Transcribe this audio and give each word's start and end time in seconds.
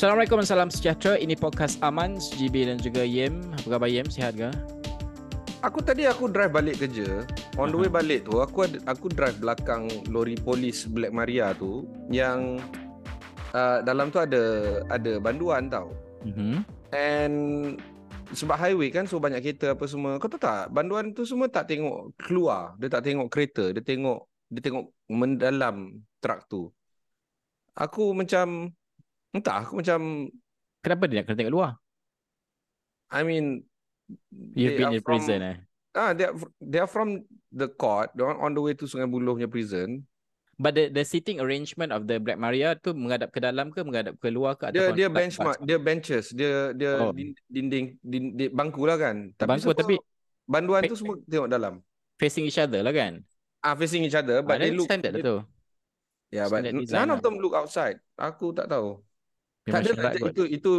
Assalamualaikum 0.00 0.40
dan 0.40 0.48
salam 0.48 0.72
sejahtera. 0.72 1.20
Ini 1.20 1.36
podcast 1.36 1.76
Aman, 1.84 2.16
GB 2.16 2.72
dan 2.72 2.80
juga 2.80 3.04
Yem. 3.04 3.44
Apa 3.52 3.76
khabar 3.76 3.84
Yem? 3.84 4.08
Sihat 4.08 4.32
ke? 4.32 4.48
Aku 5.60 5.84
tadi 5.84 6.08
aku 6.08 6.24
drive 6.32 6.56
balik 6.56 6.80
kerja. 6.80 7.20
On 7.60 7.68
the 7.68 7.76
way 7.76 7.92
balik 7.92 8.24
tu, 8.24 8.40
aku 8.40 8.64
ada, 8.64 8.80
aku 8.88 9.12
drive 9.12 9.36
belakang 9.36 9.92
lori 10.08 10.40
polis 10.40 10.88
Black 10.88 11.12
Maria 11.12 11.52
tu 11.52 11.84
yang 12.08 12.56
uh, 13.52 13.84
dalam 13.84 14.08
tu 14.08 14.24
ada 14.24 14.40
ada 14.88 15.20
banduan 15.20 15.68
tau. 15.68 15.92
Mm-hmm. 16.24 16.54
And 16.96 17.34
sebab 18.32 18.56
highway 18.56 18.88
kan 18.88 19.04
so 19.04 19.20
banyak 19.20 19.44
kereta 19.44 19.76
apa 19.76 19.84
semua. 19.84 20.16
Kau 20.16 20.32
tahu 20.32 20.40
tak? 20.40 20.72
Banduan 20.72 21.12
tu 21.12 21.28
semua 21.28 21.52
tak 21.52 21.68
tengok 21.68 22.16
keluar. 22.16 22.72
Dia 22.80 22.88
tak 22.88 23.04
tengok 23.04 23.28
kereta, 23.28 23.68
dia 23.68 23.84
tengok 23.84 24.24
dia 24.48 24.64
tengok 24.64 24.96
mendalam 25.12 26.00
truk 26.24 26.40
tu. 26.48 26.72
Aku 27.76 28.16
macam 28.16 28.72
entah 29.30 29.62
aku 29.62 29.80
macam 29.80 30.28
Kenapa 30.80 31.04
dia 31.06 31.20
nak 31.20 31.24
kena 31.28 31.36
tengok 31.36 31.54
luar? 31.54 31.70
I 33.10 33.20
mean 33.26 33.66
You've 34.54 34.74
they 34.74 34.78
been 34.82 34.94
in 34.96 35.02
prison 35.04 35.38
eh? 35.42 35.56
Ah, 35.94 36.14
they 36.14 36.26
are, 36.26 36.34
they 36.62 36.78
are 36.78 36.86
from 36.90 37.26
the 37.50 37.66
court. 37.66 38.14
They 38.14 38.22
on 38.22 38.54
the 38.54 38.62
way 38.62 38.74
to 38.78 38.86
Sungai 38.86 39.10
Buloh 39.10 39.34
punya 39.34 39.50
prison. 39.50 40.06
But 40.54 40.76
the 40.78 40.92
the 40.92 41.02
seating 41.02 41.40
arrangement 41.42 41.90
of 41.90 42.04
the 42.06 42.20
Black 42.22 42.38
Maria 42.38 42.76
tu 42.76 42.92
menghadap 42.92 43.32
ke 43.32 43.40
dalam 43.40 43.72
ke 43.74 43.80
menghadap 43.82 44.14
ke 44.20 44.28
luar 44.30 44.54
ke 44.54 44.70
Dia 44.70 44.92
dia 44.92 45.08
benchmark, 45.08 45.58
dia 45.64 45.78
benches, 45.80 46.30
dia 46.30 46.70
dia 46.76 47.00
Oh. 47.00 47.10
din- 47.10 47.34
dinding, 47.48 47.96
dinding 48.04 48.50
bangku 48.52 48.84
lah 48.86 49.00
kan. 49.00 49.32
Bangku, 49.34 49.72
semua 49.72 49.74
tapi 49.74 49.94
banduan 50.44 50.84
tu 50.84 50.94
semua 50.94 51.16
tengok 51.26 51.48
dalam. 51.50 51.74
facing 52.20 52.44
each 52.44 52.60
other 52.60 52.84
lah 52.84 52.92
kan? 52.92 53.24
Ah 53.64 53.72
facing 53.72 54.04
each 54.04 54.14
other 54.14 54.44
but 54.44 54.60
Ah, 54.60 54.62
they 54.62 54.70
look 54.76 54.84
standard 54.86 55.16
lah 55.16 55.22
tu. 55.24 55.36
Yeah, 56.30 56.46
but 56.46 56.60
standard 56.62 56.86
none 56.92 57.08
lah. 57.08 57.16
of 57.16 57.20
them 57.24 57.40
look 57.40 57.56
outside. 57.56 57.96
Aku 58.14 58.52
tak 58.52 58.68
tahu. 58.68 59.00
Tak 59.70 59.80
ada 59.86 59.92
lah, 59.96 60.12
itu 60.30 60.42
itu 60.46 60.72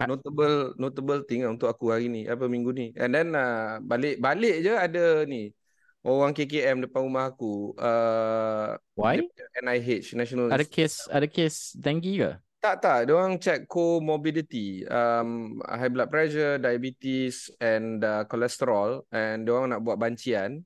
Ah. 0.00 0.08
notable 0.08 0.72
notable 0.80 1.20
thing 1.28 1.44
lah 1.44 1.52
untuk 1.52 1.68
aku 1.68 1.92
hari 1.92 2.08
ni 2.08 2.24
apa 2.24 2.48
minggu 2.48 2.72
ni. 2.72 2.88
And 2.96 3.12
then 3.12 3.36
uh, 3.36 3.84
balik 3.84 4.16
balik 4.16 4.64
je 4.64 4.72
ada 4.72 5.28
ni 5.28 5.52
orang 6.00 6.32
KKM 6.32 6.88
depan 6.88 7.04
rumah 7.04 7.28
aku. 7.28 7.76
Uh, 7.76 8.80
Why? 8.96 9.20
NIH 9.60 10.16
National 10.16 10.48
Ada 10.48 10.64
kes 10.64 11.04
ada 11.04 11.28
kes 11.28 11.76
dengue 11.76 12.16
ke? 12.16 12.32
Tak 12.60 12.80
tak, 12.80 12.98
dia 13.08 13.16
orang 13.16 13.40
check 13.40 13.64
comorbidity, 13.68 14.84
um, 14.88 15.60
high 15.64 15.88
blood 15.88 16.08
pressure, 16.08 16.56
diabetes 16.56 17.48
and 17.56 18.00
uh, 18.00 18.24
cholesterol 18.24 19.04
and 19.12 19.44
dia 19.44 19.52
orang 19.52 19.72
nak 19.76 19.84
buat 19.84 19.96
bancian. 19.96 20.64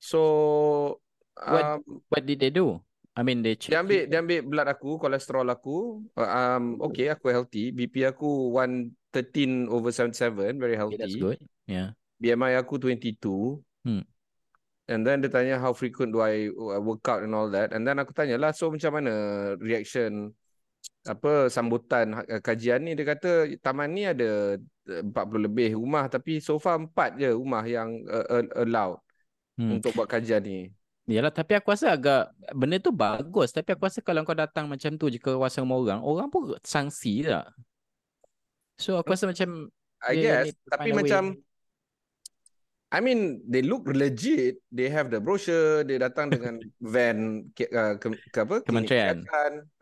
So 0.00 0.20
What- 1.32 1.80
um, 1.80 2.04
What 2.12 2.28
did 2.28 2.44
they 2.44 2.52
do? 2.52 2.80
I 3.18 3.26
mean 3.26 3.42
they 3.42 3.58
check 3.58 3.74
dia 3.74 3.82
ambil 3.82 4.02
dia 4.06 4.18
ambil 4.22 4.40
blood 4.46 4.68
aku, 4.70 4.90
kolesterol 5.02 5.50
aku, 5.50 6.06
uh, 6.14 6.22
um, 6.22 6.78
okay 6.78 7.10
aku 7.10 7.34
healthy, 7.34 7.74
BP 7.74 8.06
aku 8.06 8.54
113 8.54 9.66
over 9.66 9.90
77, 9.90 10.54
very 10.54 10.78
Okay, 10.78 10.94
that's 10.94 11.18
healthy. 11.18 11.18
good. 11.18 11.38
Yeah. 11.66 11.98
BMI 12.22 12.54
aku 12.62 12.78
22. 12.78 13.58
Hmm. 13.82 14.06
And 14.86 15.02
then 15.02 15.20
dia 15.20 15.28
tanya 15.34 15.58
how 15.58 15.74
frequent 15.74 16.14
do 16.14 16.22
I 16.22 16.46
uh, 16.46 16.78
work 16.78 17.02
out 17.10 17.26
and 17.26 17.34
all 17.34 17.50
that. 17.50 17.74
And 17.74 17.82
then 17.82 17.98
aku 17.98 18.14
tanya 18.14 18.38
lah, 18.38 18.54
so 18.54 18.70
macam 18.70 19.02
mana 19.02 19.12
reaction 19.58 20.30
apa 21.04 21.50
sambutan 21.50 22.14
uh, 22.22 22.38
kajian 22.38 22.86
ni 22.86 22.94
dia 22.94 23.02
kata 23.02 23.50
taman 23.58 23.90
ni 23.98 24.06
ada 24.06 24.54
uh, 24.86 25.02
40 25.02 25.46
lebih 25.50 25.74
rumah 25.74 26.06
tapi 26.06 26.38
so 26.38 26.56
far 26.62 26.78
4 26.78 27.18
je 27.18 27.34
rumah 27.34 27.66
yang 27.66 27.98
uh, 28.06 28.46
allowed 28.62 29.02
Hmm. 29.58 29.74
untuk 29.74 29.90
buat 29.90 30.06
kajian 30.06 30.38
ni. 30.46 30.70
Yalah 31.08 31.32
tapi 31.32 31.56
aku 31.56 31.72
rasa 31.72 31.96
agak 31.96 32.36
benda 32.52 32.76
tu 32.76 32.92
bagus 32.92 33.48
tapi 33.48 33.72
aku 33.72 33.88
rasa 33.88 34.04
kalau 34.04 34.28
kau 34.28 34.36
datang 34.36 34.68
macam 34.68 34.92
tu 35.00 35.08
je 35.08 35.16
ke 35.16 35.32
kawasan 35.32 35.64
rumah 35.64 35.80
orang, 35.80 36.00
orang 36.04 36.28
pun 36.28 36.52
sangsi 36.60 37.24
tak? 37.24 37.48
So 38.76 39.00
aku 39.00 39.16
rasa 39.16 39.24
macam 39.24 39.72
I 40.04 40.14
guess 40.20 40.52
tapi 40.68 40.92
a 40.92 41.00
way. 41.00 41.47
I 42.88 43.04
mean 43.04 43.44
they 43.44 43.60
look 43.60 43.84
legit 43.84 44.64
they 44.72 44.88
have 44.88 45.12
the 45.12 45.20
brochure 45.20 45.84
dia 45.84 46.00
datang 46.00 46.32
dengan 46.32 46.56
van 46.94 47.44
ke, 47.52 47.68
uh, 47.68 48.00
ke, 48.00 48.16
ke 48.32 48.38
apa 48.48 48.64
Kementerian. 48.64 49.20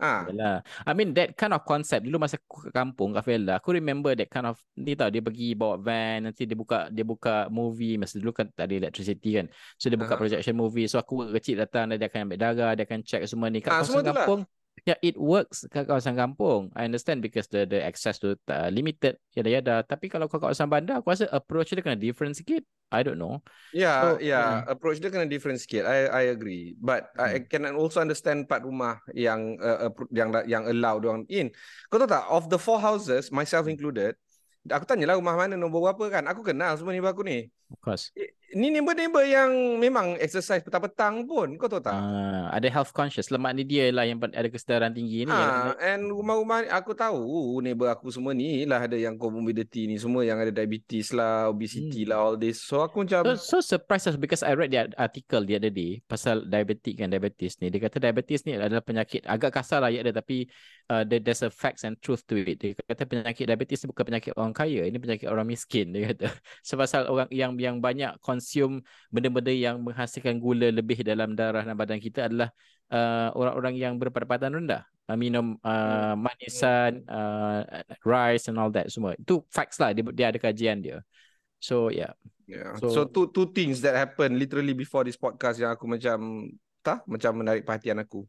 ah 0.03 0.27
Yalah. 0.27 0.67
I 0.83 0.91
mean 0.91 1.15
that 1.15 1.39
kind 1.39 1.55
of 1.55 1.63
concept 1.63 2.03
dulu 2.03 2.19
masa 2.19 2.35
aku 2.43 2.67
ke 2.67 2.71
kampung 2.75 3.15
kat 3.15 3.23
Fela, 3.23 3.63
aku 3.63 3.79
remember 3.79 4.11
that 4.19 4.27
kind 4.27 4.51
of 4.51 4.59
ni 4.75 4.99
tau 4.99 5.07
dia 5.07 5.23
pergi 5.23 5.55
bawa 5.55 5.79
van 5.79 6.27
nanti 6.27 6.51
dia 6.51 6.59
buka 6.59 6.91
dia 6.91 7.07
buka 7.07 7.47
movie 7.47 7.95
masa 7.95 8.19
dulu 8.19 8.35
kan 8.35 8.51
tak 8.51 8.67
ada 8.67 8.75
electricity 8.75 9.39
kan. 9.39 9.47
So 9.79 9.87
dia 9.87 9.99
buka 9.99 10.19
Aha. 10.19 10.21
projection 10.27 10.59
movie. 10.59 10.91
So 10.91 10.99
aku 10.99 11.31
kecil 11.31 11.63
datang 11.63 11.95
dia 11.95 12.11
akan 12.11 12.27
ambil 12.27 12.39
darah, 12.43 12.73
dia 12.75 12.83
akan 12.83 13.07
check 13.07 13.23
semua 13.31 13.55
ni 13.55 13.63
kat 13.63 13.71
kawasan 13.71 14.03
tu 14.03 14.11
lah. 14.11 14.27
Yeah, 14.87 15.03
it 15.03 15.19
works 15.19 15.67
kat 15.67 15.91
kawasan 15.91 16.15
kampung. 16.15 16.71
I 16.79 16.87
understand 16.87 17.19
because 17.19 17.51
the 17.51 17.67
the 17.67 17.83
access 17.83 18.23
tu 18.23 18.39
uh, 18.47 18.71
limited 18.71 19.19
yada 19.35 19.51
yada. 19.51 19.75
Tapi 19.83 20.07
kalau 20.07 20.31
kau 20.31 20.39
kawasan 20.39 20.71
bandar, 20.71 21.03
aku 21.03 21.11
rasa 21.11 21.27
approach 21.35 21.75
dia 21.75 21.83
kena 21.83 21.99
different 21.99 22.39
sikit. 22.39 22.63
I 22.95 23.03
don't 23.03 23.19
know. 23.19 23.43
Yeah, 23.75 24.15
So, 24.15 24.23
yeah, 24.23 24.63
approach 24.71 25.03
dia 25.03 25.11
kena 25.11 25.27
different 25.27 25.59
sikit. 25.59 25.91
I 25.91 26.07
I 26.07 26.23
agree. 26.31 26.79
But 26.79 27.11
I 27.19 27.43
Hmm. 27.43 27.51
can 27.51 27.67
also 27.75 27.99
understand 27.99 28.47
part 28.47 28.63
rumah 28.63 29.03
yang 29.11 29.59
uh, 29.59 29.91
yang 30.15 30.31
yang 30.47 30.71
allow 30.71 31.03
dia 31.03 31.19
in. 31.35 31.51
Kau 31.91 31.99
tahu 31.99 32.07
tak 32.07 32.23
of 32.31 32.47
the 32.47 32.57
four 32.57 32.79
houses 32.79 33.35
myself 33.35 33.67
included, 33.67 34.15
aku 34.71 34.87
tanyalah 34.87 35.19
rumah 35.19 35.35
mana 35.35 35.59
nombor 35.59 35.91
berapa 35.91 36.23
kan. 36.23 36.25
Aku 36.31 36.47
kenal 36.47 36.79
semua 36.79 36.95
neighbor 36.95 37.11
aku 37.11 37.27
ni. 37.27 37.51
Of 37.75 37.83
course. 37.83 38.15
Eh, 38.15 38.31
Ni 38.57 38.73
neighbor-neighbor 38.73 39.21
yang 39.29 39.77
memang 39.77 40.17
exercise 40.17 40.65
petang-petang 40.65 41.29
pun. 41.29 41.61
Kau 41.61 41.69
tahu 41.69 41.85
tak? 41.85 41.93
Ah, 41.93 42.49
ada 42.49 42.65
health 42.73 42.89
conscious. 42.89 43.29
Lemak 43.29 43.53
ni 43.53 43.69
dia 43.69 43.93
lah 43.93 44.09
yang 44.09 44.17
ada 44.17 44.49
kesedaran 44.49 44.97
tinggi 44.97 45.29
ni. 45.29 45.31
Ah, 45.31 45.77
and 45.77 46.09
rumah-rumah 46.09 46.65
aku 46.73 46.97
tahu 46.97 47.61
neighbor 47.61 47.93
aku 47.93 48.09
semua 48.09 48.33
ni 48.33 48.65
lah 48.65 48.89
ada 48.89 48.97
yang 48.97 49.21
comorbidity 49.21 49.93
ni 49.93 50.01
semua 50.01 50.25
yang 50.25 50.41
ada 50.41 50.49
diabetes 50.49 51.13
lah, 51.13 51.53
obesity 51.53 52.09
Hmm. 52.09 52.17
lah 52.17 52.19
all 52.25 52.37
this. 52.41 52.65
So 52.65 52.81
aku 52.81 53.05
macam 53.05 53.29
So, 53.37 53.61
so 53.61 53.77
surprised 53.77 54.09
us 54.09 54.17
because 54.17 54.41
I 54.41 54.57
read 54.57 54.73
the 54.73 54.89
article 54.97 55.45
the 55.45 55.61
other 55.61 55.69
day 55.69 56.01
pasal 56.09 56.49
diabetic 56.49 56.97
and 57.05 57.13
diabetes 57.13 57.61
ni. 57.61 57.69
Dia 57.69 57.93
kata 57.93 58.01
diabetes 58.01 58.49
ni 58.49 58.57
adalah 58.57 58.81
penyakit 58.81 59.29
agak 59.29 59.53
kasar 59.53 59.85
lah 59.85 59.93
ya 59.93 60.01
ada 60.01 60.17
tapi 60.17 60.49
uh, 60.89 61.05
there, 61.05 61.21
there's 61.21 61.45
a 61.45 61.53
facts 61.53 61.85
and 61.85 62.01
truth 62.01 62.25
to 62.25 62.41
it. 62.41 62.57
Dia 62.57 62.73
kata 62.73 63.05
penyakit 63.05 63.45
diabetes 63.45 63.85
ni 63.85 63.93
bukan 63.93 64.05
penyakit 64.09 64.33
orang 64.33 64.57
kaya, 64.57 64.89
ini 64.89 64.97
penyakit 64.97 65.29
orang 65.29 65.45
miskin 65.45 65.93
dia 65.93 66.17
kata. 66.17 66.33
Sebab 66.73 66.87
orang 67.13 67.29
yang 67.29 67.53
yang 67.61 67.77
banyak 67.85 68.17
consume 68.47 68.79
benda-benda 69.11 69.51
yang 69.51 69.83
menghasilkan 69.83 70.39
gula 70.39 70.71
lebih 70.71 71.03
dalam 71.03 71.35
darah 71.35 71.67
dan 71.67 71.75
badan 71.75 71.99
kita 71.99 72.31
adalah 72.31 72.55
uh, 72.95 73.35
orang-orang 73.35 73.75
yang 73.75 73.99
berpendapatan 73.99 74.55
rendah. 74.55 74.87
Uh, 75.11 75.19
minum 75.19 75.59
uh, 75.63 76.15
manisan, 76.15 77.03
uh, 77.11 77.63
rice 78.07 78.47
and 78.47 78.55
all 78.59 78.71
that 78.71 78.87
semua. 78.87 79.19
Itu 79.19 79.43
facts 79.51 79.83
lah 79.83 79.91
dia, 79.91 80.07
dia 80.15 80.31
ada 80.31 80.39
kajian 80.39 80.79
dia. 80.79 81.03
So 81.59 81.91
yeah. 81.91 82.15
Yeah. 82.47 82.79
So- 82.79 82.95
So, 82.95 83.01
two 83.11 83.35
two 83.35 83.51
things 83.51 83.83
that 83.83 83.99
happen 83.99 84.39
literally 84.39 84.75
before 84.79 85.03
this 85.03 85.19
podcast 85.19 85.59
yang 85.59 85.75
aku 85.75 85.91
macam 85.91 86.47
tak 86.87 87.03
macam 87.11 87.43
menarik 87.43 87.67
perhatian 87.67 87.99
aku. 87.99 88.23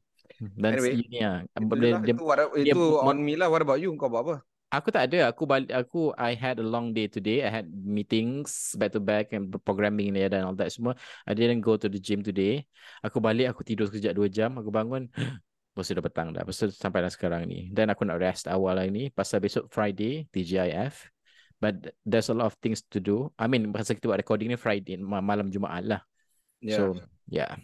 Dan 0.57 0.73
Anyway, 0.77 1.01
ini 1.01 1.17
lah. 1.21 1.45
Itu, 1.45 1.73
Dia, 1.77 1.93
lah, 1.93 2.01
dia, 2.01 2.13
itu, 2.17 2.23
what, 2.25 2.37
dia 2.57 2.73
itu 2.73 2.81
mo- 2.81 3.05
on 3.05 3.17
me 3.21 3.33
lah. 3.37 3.47
What 3.53 3.61
about 3.61 3.77
you? 3.77 3.93
Kau 3.97 4.09
buat 4.09 4.21
apa? 4.25 4.35
Aku 4.71 4.89
tak 4.91 5.11
ada. 5.11 5.31
Aku 5.31 5.43
balik. 5.47 5.71
Aku 5.71 6.11
I 6.15 6.35
had 6.35 6.59
a 6.59 6.65
long 6.65 6.91
day 6.91 7.07
today. 7.07 7.43
I 7.43 7.51
had 7.51 7.67
meetings 7.71 8.75
back 8.75 8.91
to 8.95 9.01
back 9.01 9.31
and 9.31 9.51
programming 9.63 10.15
ni 10.15 10.23
dan 10.27 10.47
all 10.47 10.57
that 10.59 10.71
semua. 10.71 10.95
I 11.23 11.33
didn't 11.33 11.63
go 11.63 11.79
to 11.79 11.87
the 11.87 11.99
gym 11.99 12.23
today. 12.23 12.67
Aku 13.03 13.23
balik. 13.23 13.51
Aku 13.55 13.63
tidur 13.63 13.87
sekejap 13.87 14.13
dua 14.15 14.27
jam. 14.27 14.55
Aku 14.59 14.71
bangun. 14.71 15.07
Lepas 15.77 15.93
tu 15.93 15.93
dah 15.93 16.05
petang 16.05 16.29
dah. 16.33 16.41
Lepas 16.41 16.57
tu 16.57 16.67
sampai 16.73 17.05
dah 17.05 17.11
sekarang 17.13 17.45
ni. 17.45 17.69
Dan 17.69 17.93
aku 17.93 18.01
nak 18.01 18.17
rest 18.17 18.49
awal 18.49 18.81
lah 18.81 18.85
ni. 18.89 19.13
Pasal 19.13 19.39
besok 19.39 19.69
Friday 19.69 20.25
TGIF. 20.33 21.05
But 21.57 21.93
there's 22.05 22.29
a 22.29 22.37
lot 22.37 22.53
of 22.53 22.55
things 22.61 22.85
to 22.93 23.01
do. 23.01 23.33
I 23.37 23.49
mean, 23.49 23.73
pasal 23.73 23.97
kita 23.97 24.09
buat 24.09 24.21
recording 24.21 24.53
ni 24.53 24.57
Friday 24.57 24.97
ma- 25.01 25.25
malam 25.25 25.49
Jumaat 25.49 25.85
lah. 25.89 26.01
So, 26.61 26.97
yeah. 27.29 27.57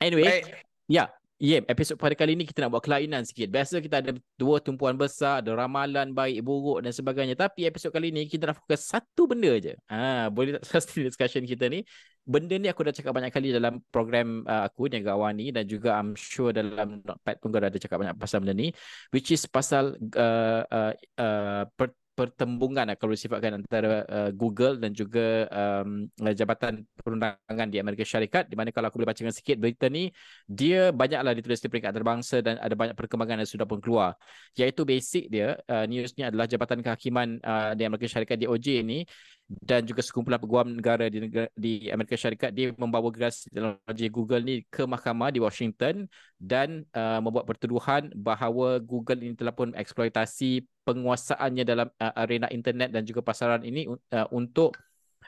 Anyway, 0.00 0.24
Baik. 0.24 0.44
Ya, 0.90 1.12
yeah, 1.40 1.64
episod 1.66 1.96
pada 1.96 2.12
kali 2.12 2.36
ni 2.36 2.44
kita 2.44 2.62
nak 2.62 2.76
buat 2.76 2.84
kelainan 2.84 3.24
sikit. 3.24 3.48
Biasa 3.48 3.80
kita 3.80 4.04
ada 4.04 4.12
dua 4.36 4.60
tumpuan 4.60 4.94
besar, 4.94 5.40
ada 5.40 5.56
ramalan 5.56 6.12
baik, 6.12 6.44
buruk 6.44 6.84
dan 6.84 6.92
sebagainya. 6.92 7.34
Tapi 7.34 7.64
episod 7.64 7.90
kali 7.90 8.12
ni 8.12 8.28
kita 8.28 8.52
nak 8.52 8.60
fokus 8.60 8.86
satu 8.92 9.24
benda 9.24 9.56
je. 9.56 9.72
Ah, 9.88 10.28
boleh 10.28 10.60
tak 10.60 10.68
sustain 10.84 11.08
discussion 11.08 11.42
kita 11.48 11.66
ni? 11.72 11.82
benda 12.30 12.54
ni 12.60 12.68
aku 12.68 12.84
dah 12.84 12.94
cakap 12.94 13.10
banyak 13.16 13.32
kali 13.32 13.50
dalam 13.50 13.80
program 13.88 14.44
uh, 14.44 14.68
aku 14.68 14.86
Niaga 14.86 15.16
Awani 15.16 15.50
dan 15.50 15.64
juga 15.64 15.96
I'm 15.96 16.12
sure 16.14 16.52
dalam 16.52 17.00
Notepad 17.00 17.36
Tunggal 17.40 17.72
ada 17.72 17.78
cakap 17.80 17.98
banyak 18.04 18.16
pasal 18.20 18.44
benda 18.44 18.54
ni 18.54 18.70
which 19.10 19.32
is 19.34 19.42
pasal 19.50 19.96
uh, 20.14 20.62
uh, 20.68 20.92
uh, 21.16 21.62
per, 21.74 21.96
pertembungan 22.20 22.84
lah 22.84 22.96
kalau 23.00 23.16
sifatkan 23.16 23.64
antara 23.64 24.04
uh, 24.04 24.30
Google 24.36 24.76
dan 24.76 24.92
juga 24.92 25.48
um, 25.48 26.04
Jabatan 26.20 26.84
Perundangan 27.00 27.68
di 27.72 27.80
Amerika 27.80 28.04
Syarikat 28.04 28.52
di 28.52 28.60
mana 28.60 28.68
kalau 28.68 28.92
aku 28.92 29.00
boleh 29.00 29.16
bacakan 29.16 29.32
sikit 29.32 29.56
berita 29.56 29.88
ni 29.88 30.12
dia 30.44 30.92
banyaklah 30.92 31.32
ditulis 31.32 31.64
di 31.64 31.72
peringkat 31.72 31.96
antarabangsa 31.96 32.44
dan 32.44 32.60
ada 32.60 32.76
banyak 32.76 32.92
perkembangan 32.92 33.40
yang 33.40 33.48
sudah 33.48 33.64
pun 33.64 33.80
keluar. 33.80 34.20
Iaitu 34.52 34.84
basic 34.84 35.32
dia 35.32 35.56
uh, 35.64 35.88
news 35.88 36.12
ni 36.20 36.28
adalah 36.28 36.44
Jabatan 36.44 36.84
Kehakiman 36.84 37.40
uh, 37.40 37.72
di 37.72 37.88
Amerika 37.88 38.04
Syarikat 38.04 38.36
DOJ 38.36 38.84
ni 38.84 39.08
dan 39.50 39.82
juga 39.82 39.98
sekumpulan 39.98 40.38
peguam 40.38 40.78
negara 40.78 41.10
di 41.10 41.26
negara, 41.26 41.50
di 41.58 41.90
Amerika 41.90 42.14
Syarikat 42.14 42.54
dia 42.54 42.70
membawa 42.78 43.10
gerasi 43.10 43.50
teknologi 43.50 44.06
Google 44.06 44.42
ni 44.46 44.62
ke 44.70 44.86
mahkamah 44.86 45.34
di 45.34 45.42
Washington 45.42 46.06
dan 46.38 46.86
uh, 46.94 47.18
membuat 47.18 47.50
pertuduhan 47.50 48.14
bahawa 48.14 48.78
Google 48.78 49.18
ini 49.18 49.34
telah 49.34 49.50
pun 49.50 49.74
eksploitasi 49.74 50.62
penguasaannya 50.86 51.64
dalam 51.66 51.90
uh, 51.98 52.14
arena 52.14 52.46
internet 52.54 52.94
dan 52.94 53.02
juga 53.02 53.26
pasaran 53.26 53.66
ini 53.66 53.90
uh, 53.90 54.28
untuk 54.30 54.78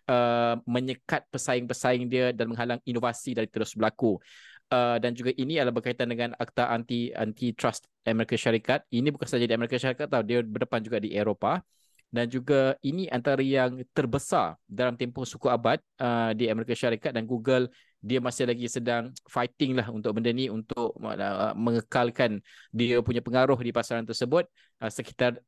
uh, 0.06 0.54
menyekat 0.70 1.26
pesaing-pesaing 1.34 2.06
dia 2.06 2.30
dan 2.30 2.46
menghalang 2.46 2.78
inovasi 2.86 3.34
dari 3.34 3.50
terus 3.50 3.74
berlaku. 3.74 4.22
Uh, 4.70 5.02
dan 5.02 5.18
juga 5.18 5.34
ini 5.34 5.58
adalah 5.58 5.82
berkaitan 5.82 6.08
dengan 6.08 6.32
akta 6.38 6.70
anti 6.70 7.10
anti 7.10 7.58
trust 7.58 7.90
Amerika 8.06 8.38
Syarikat. 8.38 8.86
Ini 8.86 9.10
bukan 9.10 9.26
saja 9.26 9.44
di 9.44 9.52
Amerika 9.52 9.82
Syarikat 9.82 10.06
tau, 10.06 10.22
dia 10.22 10.46
berdepan 10.46 10.78
juga 10.78 11.02
di 11.02 11.10
Eropah 11.10 11.81
dan 12.12 12.28
juga 12.28 12.76
ini 12.84 13.08
antara 13.08 13.40
yang 13.40 13.80
terbesar 13.96 14.60
dalam 14.68 15.00
tempoh 15.00 15.24
suku 15.24 15.48
abad 15.48 15.80
uh, 15.96 16.36
di 16.36 16.52
Amerika 16.52 16.76
Syarikat 16.76 17.16
dan 17.16 17.24
Google 17.24 17.72
dia 18.04 18.20
masih 18.20 18.44
lagi 18.44 18.68
sedang 18.68 19.14
fighting 19.30 19.78
lah 19.78 19.88
untuk 19.88 20.12
benda 20.12 20.28
ni 20.28 20.52
untuk 20.52 20.92
uh, 21.00 21.54
mengekalkan 21.56 22.44
dia 22.68 23.00
punya 23.00 23.24
pengaruh 23.24 23.56
di 23.56 23.72
pasaran 23.72 24.04
tersebut 24.04 24.44
uh, 24.84 24.90
sekitar 24.92 25.40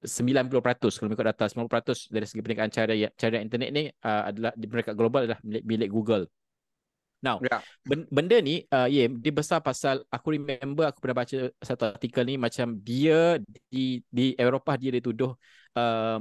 90% 0.00 0.48
kalau 0.48 1.08
mengikut 1.12 1.26
data 1.36 1.44
90% 1.52 2.08
dari 2.08 2.24
segi 2.24 2.40
perniagaan 2.40 2.70
cara 2.72 2.92
cara 3.18 3.36
internet 3.42 3.68
ni 3.74 3.84
uh, 3.90 4.22
adalah 4.32 4.56
di 4.56 4.66
peringkat 4.70 4.94
global 4.96 5.28
adalah 5.28 5.40
milik, 5.44 5.64
milik 5.68 5.90
Google. 5.92 6.24
Now, 7.20 7.36
yeah. 7.44 7.60
benda 7.84 8.40
ni 8.40 8.64
uh, 8.72 8.88
yeah, 8.88 9.04
dia 9.12 9.28
besar 9.28 9.60
pasal 9.60 10.00
aku 10.08 10.40
remember 10.40 10.88
aku 10.88 11.04
pernah 11.04 11.20
baca 11.20 11.52
satu 11.60 11.92
artikel 11.92 12.24
ni 12.24 12.40
macam 12.40 12.80
dia 12.80 13.36
di 13.68 14.00
di 14.08 14.32
Eropah 14.40 14.80
dia 14.80 14.88
dituduh 14.88 15.36
uh, 15.76 16.18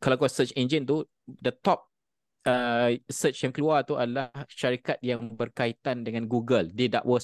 kalau 0.00 0.16
kau 0.16 0.24
search 0.24 0.56
engine 0.56 0.88
tu 0.88 1.04
the 1.44 1.52
top 1.52 1.88
uh, 2.48 2.96
search 3.04 3.44
yang 3.44 3.52
keluar 3.52 3.84
tu 3.84 4.00
adalah 4.00 4.32
syarikat 4.48 4.96
yang 5.04 5.36
berkaitan 5.36 6.00
dengan 6.00 6.24
Google. 6.24 6.72
Dia 6.72 7.00
dakwa 7.00 7.20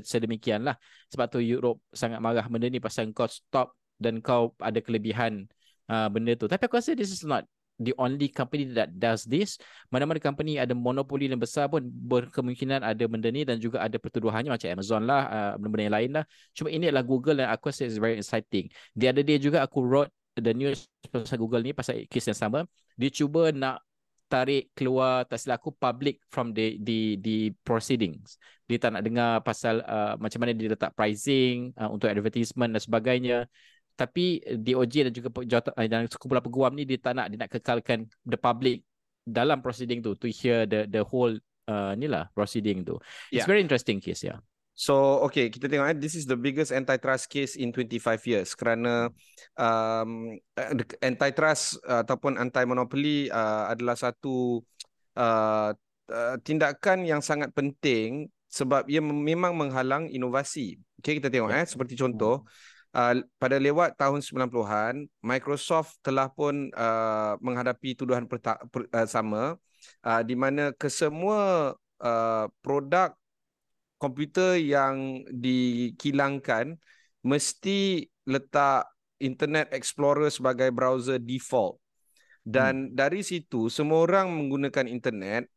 sedemikian 0.00 0.64
lah. 0.64 0.76
Sebab 1.12 1.26
tu 1.28 1.44
Europe 1.44 1.84
sangat 1.92 2.18
marah 2.24 2.48
benda 2.48 2.72
ni 2.72 2.80
pasal 2.80 3.12
kau 3.12 3.28
stop 3.28 3.76
dan 4.00 4.24
kau 4.24 4.56
ada 4.56 4.80
kelebihan 4.80 5.44
uh, 5.92 6.08
benda 6.08 6.32
tu. 6.38 6.48
Tapi 6.48 6.64
aku 6.64 6.80
rasa 6.80 6.96
this 6.96 7.12
is 7.12 7.22
not 7.26 7.44
the 7.80 7.94
only 7.98 8.30
company 8.30 8.70
that 8.70 8.94
does 8.94 9.26
this. 9.26 9.58
Mana-mana 9.90 10.22
company 10.22 10.58
ada 10.60 10.72
monopoli 10.72 11.26
yang 11.26 11.40
besar 11.40 11.66
pun 11.66 11.82
berkemungkinan 11.84 12.86
ada 12.86 13.04
benda 13.10 13.28
ni 13.30 13.42
dan 13.42 13.58
juga 13.58 13.82
ada 13.82 13.98
pertuduhannya 13.98 14.54
macam 14.54 14.68
Amazon 14.70 15.02
lah, 15.06 15.22
uh, 15.26 15.52
benda-benda 15.58 15.84
yang 15.84 15.96
lain 15.96 16.10
lah. 16.22 16.24
Cuma 16.54 16.68
ini 16.70 16.90
adalah 16.90 17.06
Google 17.06 17.42
dan 17.42 17.50
aku 17.50 17.70
rasa 17.74 17.86
it's 17.86 17.98
very 17.98 18.18
exciting. 18.20 18.70
The 18.94 19.10
other 19.10 19.24
day 19.26 19.42
juga 19.42 19.66
aku 19.66 19.82
wrote 19.82 20.12
the 20.38 20.54
news 20.54 20.86
pasal 21.10 21.38
Google 21.38 21.62
ni 21.62 21.74
pasal 21.74 22.06
kes 22.06 22.30
yang 22.30 22.38
sama. 22.38 22.66
Dia 22.94 23.10
cuba 23.10 23.50
nak 23.50 23.82
tarik 24.26 24.72
keluar 24.74 25.28
tak 25.28 25.38
silap 25.38 25.62
aku 25.62 25.70
public 25.76 26.18
from 26.32 26.50
the 26.56 26.80
the 26.82 27.20
the 27.22 27.36
proceedings. 27.62 28.40
Dia 28.64 28.80
tak 28.80 28.96
nak 28.96 29.02
dengar 29.04 29.44
pasal 29.44 29.84
uh, 29.84 30.16
macam 30.16 30.42
mana 30.42 30.56
dia 30.56 30.72
letak 30.72 30.96
pricing 30.96 31.70
uh, 31.76 31.92
untuk 31.92 32.08
advertisement 32.08 32.72
dan 32.72 32.80
sebagainya 32.82 33.46
tapi 33.94 34.42
eh, 34.42 34.58
DOJ 34.58 35.10
dan 35.10 35.12
juga 35.14 35.28
eh, 35.78 35.88
dan 35.88 36.10
sekumpulan 36.10 36.42
peguam 36.42 36.72
ni 36.74 36.82
dia 36.82 36.98
tak 36.98 37.14
nak 37.14 37.26
dia 37.30 37.38
nak 37.46 37.50
kekalkan 37.50 38.10
the 38.26 38.38
public 38.38 38.82
dalam 39.24 39.62
proceeding 39.62 40.04
tu 40.04 40.18
to 40.18 40.28
hear 40.28 40.68
the 40.68 40.84
the 40.90 41.00
whole 41.00 41.32
uh, 41.70 41.92
ni 41.96 42.10
lah 42.10 42.28
proceeding 42.34 42.82
tu. 42.84 42.98
It's 43.30 43.42
yeah. 43.42 43.48
very 43.48 43.62
interesting 43.62 44.02
case 44.02 44.26
ya. 44.26 44.36
Yeah. 44.36 44.38
So 44.74 45.22
okay 45.30 45.48
kita 45.54 45.70
tengok 45.70 45.86
eh 45.94 45.96
this 45.96 46.18
is 46.18 46.26
the 46.26 46.34
biggest 46.34 46.74
antitrust 46.74 47.30
case 47.30 47.54
in 47.54 47.70
25 47.70 48.02
years 48.26 48.58
kerana 48.58 49.06
um, 49.54 50.34
antitrust 50.98 51.78
uh, 51.86 52.02
ataupun 52.02 52.34
anti 52.34 52.66
monopoly 52.66 53.30
uh, 53.30 53.70
adalah 53.70 53.94
satu 53.94 54.58
uh, 55.14 55.70
uh, 56.10 56.36
tindakan 56.42 57.06
yang 57.06 57.22
sangat 57.22 57.54
penting 57.54 58.26
sebab 58.50 58.90
ia 58.90 58.98
memang 58.98 59.54
menghalang 59.54 60.10
inovasi. 60.10 60.74
Okay 60.98 61.22
kita 61.22 61.30
tengok 61.30 61.54
eh 61.54 61.64
seperti 61.64 61.94
contoh 61.94 62.42
hmm 62.42 62.73
uh, 62.94 63.14
pada 63.36 63.58
lewat 63.58 63.98
tahun 63.98 64.22
90-an 64.22 65.10
Microsoft 65.20 65.98
telah 66.00 66.30
pun 66.30 66.70
uh, 66.72 67.34
menghadapi 67.42 67.98
tuduhan 67.98 68.30
perta- 68.30 68.62
per, 68.70 68.86
uh, 68.94 69.08
sama 69.10 69.58
uh, 70.06 70.22
di 70.22 70.38
mana 70.38 70.70
kesemua 70.72 71.74
uh, 72.00 72.46
produk 72.62 73.12
komputer 73.98 74.62
yang 74.62 75.26
dikilangkan 75.28 76.78
mesti 77.26 78.06
letak 78.24 78.88
Internet 79.18 79.74
Explorer 79.74 80.30
sebagai 80.30 80.70
browser 80.70 81.18
default 81.18 81.80
dan 82.44 82.92
hmm. 82.92 82.94
dari 82.94 83.24
situ 83.24 83.72
semua 83.72 84.04
orang 84.04 84.28
menggunakan 84.28 84.84
internet 84.84 85.48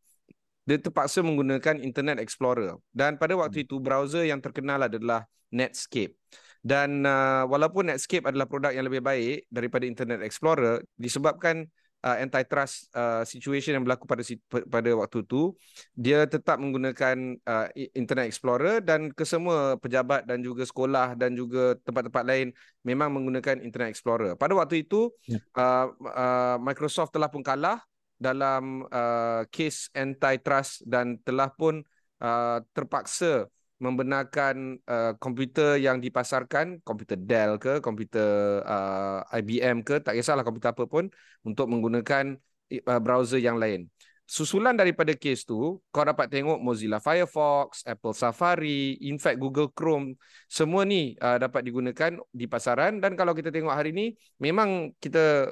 dia 0.68 0.80
terpaksa 0.80 1.24
menggunakan 1.24 1.80
Internet 1.80 2.19
Explorer 2.19 2.75
dan 2.92 3.16
pada 3.16 3.36
waktu 3.36 3.63
hmm. 3.63 3.66
itu 3.68 3.75
browser 3.80 4.24
yang 4.28 4.40
terkenal 4.40 4.83
adalah 4.83 5.28
Netscape 5.51 6.16
dan 6.62 7.04
uh, 7.06 7.44
walaupun 7.50 7.89
Netscape 7.92 8.25
adalah 8.25 8.50
produk 8.50 8.71
yang 8.74 8.86
lebih 8.86 9.01
baik 9.01 9.50
daripada 9.50 9.83
Internet 9.86 10.24
Explorer 10.24 10.81
disebabkan 10.98 11.68
uh, 12.06 12.18
antitrust 12.21 12.92
uh, 12.94 13.24
situation 13.25 13.77
yang 13.77 13.83
berlaku 13.86 14.06
pada 14.06 14.24
pada 14.69 14.92
waktu 14.98 15.25
itu 15.25 15.56
dia 15.98 16.24
tetap 16.30 16.62
menggunakan 16.62 17.38
uh, 17.44 17.68
Internet 17.98 18.30
Explorer 18.30 18.83
dan 18.83 19.09
kesemua 19.13 19.80
pejabat 19.81 20.27
dan 20.30 20.44
juga 20.44 20.63
sekolah 20.68 21.18
dan 21.18 21.33
juga 21.33 21.75
tempat-tempat 21.81 22.24
lain 22.24 22.48
memang 22.86 23.09
menggunakan 23.13 23.63
Internet 23.63 23.94
Explorer. 23.94 24.38
Pada 24.38 24.54
waktu 24.54 24.86
itu 24.86 25.09
ya. 25.25 25.39
uh, 25.57 25.88
uh, 26.04 26.57
Microsoft 26.62 27.13
telah 27.13 27.31
pun 27.31 27.42
kalah 27.42 27.81
dalam 28.18 28.86
uh, 28.89 29.45
case 29.54 29.94
antitrust 29.94 30.81
dan 30.89 31.21
telah 31.21 31.54
pun 31.54 31.86
uh, 32.21 32.59
terpaksa 32.74 33.45
membenarkan 33.77 34.81
uh, 34.89 35.13
komputer 35.21 35.78
yang 35.78 36.02
dipasarkan 36.02 36.81
komputer 36.81 37.18
Dell 37.18 37.61
ke 37.61 37.78
komputer 37.78 38.61
uh, 38.66 39.21
IBM 39.37 39.85
ke 39.85 40.02
tak 40.02 40.18
kisahlah 40.18 40.42
komputer 40.42 40.73
apa 40.73 40.90
pun 40.90 41.13
untuk 41.45 41.69
menggunakan 41.69 42.37
uh, 42.73 43.02
browser 43.02 43.37
yang 43.37 43.61
lain. 43.61 43.85
Susulan 44.28 44.75
daripada 44.75 45.16
kes 45.16 45.47
tu 45.47 45.80
kau 45.87 46.04
dapat 46.04 46.28
tengok 46.28 46.59
Mozilla 46.59 46.99
Firefox, 46.99 47.87
Apple 47.87 48.11
Safari, 48.11 48.99
in 48.99 49.16
fact 49.16 49.40
Google 49.40 49.71
Chrome, 49.71 50.19
semua 50.52 50.83
ni 50.83 51.16
uh, 51.23 51.40
dapat 51.40 51.63
digunakan 51.63 52.19
di 52.35 52.44
pasaran. 52.44 52.99
Dan 52.99 53.16
kalau 53.16 53.31
kita 53.31 53.56
tengok 53.56 53.71
hari 53.71 53.95
ni 53.95 54.19
memang 54.44 54.92
kita 54.99 55.47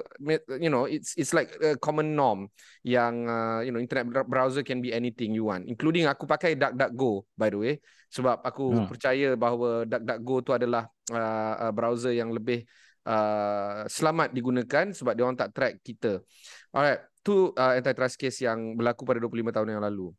you 0.60 0.68
know 0.68 0.84
it's 0.84 1.16
it's 1.16 1.32
like 1.32 1.48
a 1.64 1.80
common 1.80 2.12
norm 2.12 2.52
yang 2.84 3.24
uh, 3.24 3.64
you 3.64 3.72
know 3.72 3.80
internet 3.80 4.04
browser 4.28 4.60
can 4.60 4.84
be 4.84 4.92
anything 4.92 5.32
you 5.32 5.48
want 5.48 5.64
including 5.64 6.04
aku 6.04 6.28
pakai 6.28 6.52
DuckDuckGo 6.52 7.24
by 7.32 7.48
the 7.48 7.56
way 7.56 7.74
sebab 8.08 8.42
aku 8.42 8.64
hmm. 8.72 8.86
percaya 8.88 9.28
bahawa 9.34 9.84
DuckDuckGo 9.84 10.36
tu 10.46 10.52
adalah 10.54 10.86
uh, 11.10 11.54
uh, 11.68 11.72
browser 11.74 12.14
yang 12.14 12.30
lebih 12.30 12.64
uh, 13.04 13.86
selamat 13.90 14.30
digunakan 14.32 14.90
sebab 14.94 15.12
dia 15.12 15.24
orang 15.26 15.38
tak 15.38 15.52
track 15.52 15.74
kita. 15.82 16.22
Alright 16.70 17.02
tu 17.26 17.50
uh, 17.50 17.74
antitrust 17.74 18.14
case 18.14 18.46
yang 18.46 18.78
berlaku 18.78 19.02
pada 19.02 19.18
25 19.18 19.50
tahun 19.50 19.68
yang 19.74 19.82
lalu. 19.82 20.14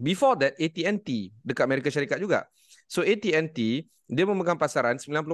Before 0.00 0.32
that, 0.40 0.56
AT&T 0.56 1.08
dekat 1.44 1.64
Amerika 1.68 1.92
Syarikat 1.92 2.16
juga. 2.16 2.48
So 2.88 3.04
AT&T, 3.04 3.58
dia 3.84 4.24
memegang 4.24 4.56
pasaran 4.56 4.96
90% 4.96 5.28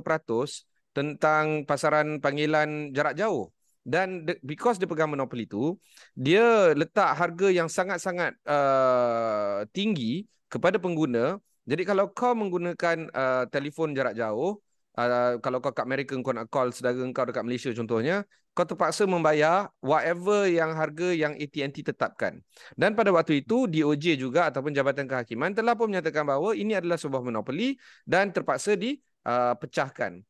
tentang 0.90 1.62
pasaran 1.62 2.18
panggilan 2.18 2.90
jarak 2.90 3.14
jauh. 3.14 3.54
Dan 3.86 4.26
because 4.42 4.82
dia 4.82 4.90
pegang 4.90 5.14
monopoli 5.14 5.46
tu, 5.46 5.78
dia 6.18 6.74
letak 6.74 7.14
harga 7.14 7.54
yang 7.54 7.70
sangat-sangat 7.70 8.34
uh, 8.42 9.62
tinggi 9.70 10.26
kepada 10.50 10.82
pengguna. 10.82 11.38
Jadi 11.66 11.82
kalau 11.82 12.14
kau 12.14 12.32
menggunakan 12.38 13.10
uh, 13.10 13.44
telefon 13.50 13.90
jarak 13.90 14.14
jauh, 14.14 14.62
uh, 14.94 15.36
kalau 15.42 15.58
kau 15.58 15.74
kat 15.74 15.82
Amerika 15.82 16.14
kau 16.14 16.30
nak 16.30 16.46
call 16.46 16.70
saudara 16.70 16.94
kau 17.10 17.26
dekat 17.26 17.42
Malaysia 17.42 17.70
contohnya, 17.74 18.22
kau 18.56 18.64
terpaksa 18.64 19.04
membayar 19.04 19.68
whatever 19.84 20.48
yang 20.48 20.72
harga 20.72 21.12
yang 21.12 21.36
AT&T 21.36 21.76
tetapkan. 21.84 22.40
Dan 22.72 22.96
pada 22.96 23.12
waktu 23.12 23.44
itu 23.44 23.68
DOJ 23.68 24.16
juga 24.16 24.48
ataupun 24.48 24.72
Jabatan 24.72 25.04
Kehakiman 25.04 25.52
telah 25.52 25.76
pun 25.76 25.92
menyatakan 25.92 26.24
bahawa 26.24 26.56
ini 26.56 26.72
adalah 26.72 26.96
sebuah 26.96 27.20
monopoli 27.20 27.76
dan 28.08 28.32
terpaksa 28.32 28.78
dipecahkan. 28.78 30.24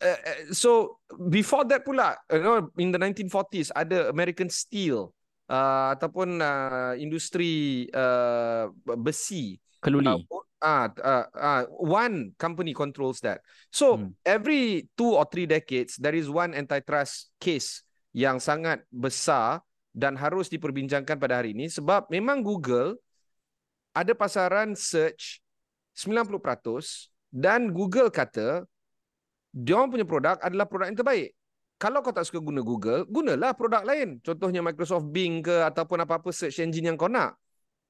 Uh, 0.00 0.16
uh, 0.16 0.38
so 0.50 0.96
before 1.28 1.62
that 1.68 1.84
pula, 1.84 2.16
you 2.32 2.40
know, 2.40 2.72
in 2.80 2.88
the 2.88 2.96
1940s 2.96 3.68
ada 3.76 4.08
American 4.08 4.48
Steel 4.48 5.12
uh, 5.46 5.92
ataupun 5.92 6.40
uh, 6.40 6.96
industri 6.96 7.84
uh, 7.92 8.72
besi 8.96 9.60
Keluli. 9.84 10.08
uh, 10.08 10.49
uh, 10.62 10.88
uh, 10.92 11.26
uh, 11.34 11.64
one 11.80 12.32
company 12.36 12.72
controls 12.76 13.20
that. 13.24 13.40
So 13.72 13.96
Hmm. 13.98 14.12
every 14.22 14.88
two 14.94 15.16
or 15.16 15.26
three 15.26 15.48
decades 15.48 15.96
there 15.96 16.14
is 16.14 16.28
one 16.30 16.54
antitrust 16.54 17.32
case 17.40 17.82
yang 18.12 18.38
sangat 18.38 18.84
besar 18.92 19.64
dan 19.90 20.14
harus 20.14 20.46
diperbincangkan 20.46 21.18
pada 21.18 21.42
hari 21.42 21.50
ini 21.56 21.66
sebab 21.66 22.06
memang 22.08 22.46
Google 22.46 22.94
ada 23.90 24.14
pasaran 24.14 24.78
search 24.78 25.42
90% 25.98 27.10
dan 27.34 27.74
Google 27.74 28.10
kata 28.10 28.62
dia 29.50 29.74
orang 29.74 29.90
punya 29.90 30.06
produk 30.06 30.38
adalah 30.38 30.66
produk 30.70 30.86
yang 30.94 30.98
terbaik. 30.98 31.34
Kalau 31.80 32.04
kau 32.04 32.12
tak 32.12 32.28
suka 32.28 32.44
guna 32.44 32.60
Google, 32.60 33.08
gunalah 33.08 33.56
produk 33.56 33.82
lain. 33.82 34.20
Contohnya 34.20 34.60
Microsoft 34.60 35.08
Bing 35.10 35.40
ke 35.40 35.64
ataupun 35.64 36.04
apa-apa 36.04 36.28
search 36.28 36.60
engine 36.60 36.92
yang 36.92 36.96
kau 37.00 37.08
nak. 37.08 37.34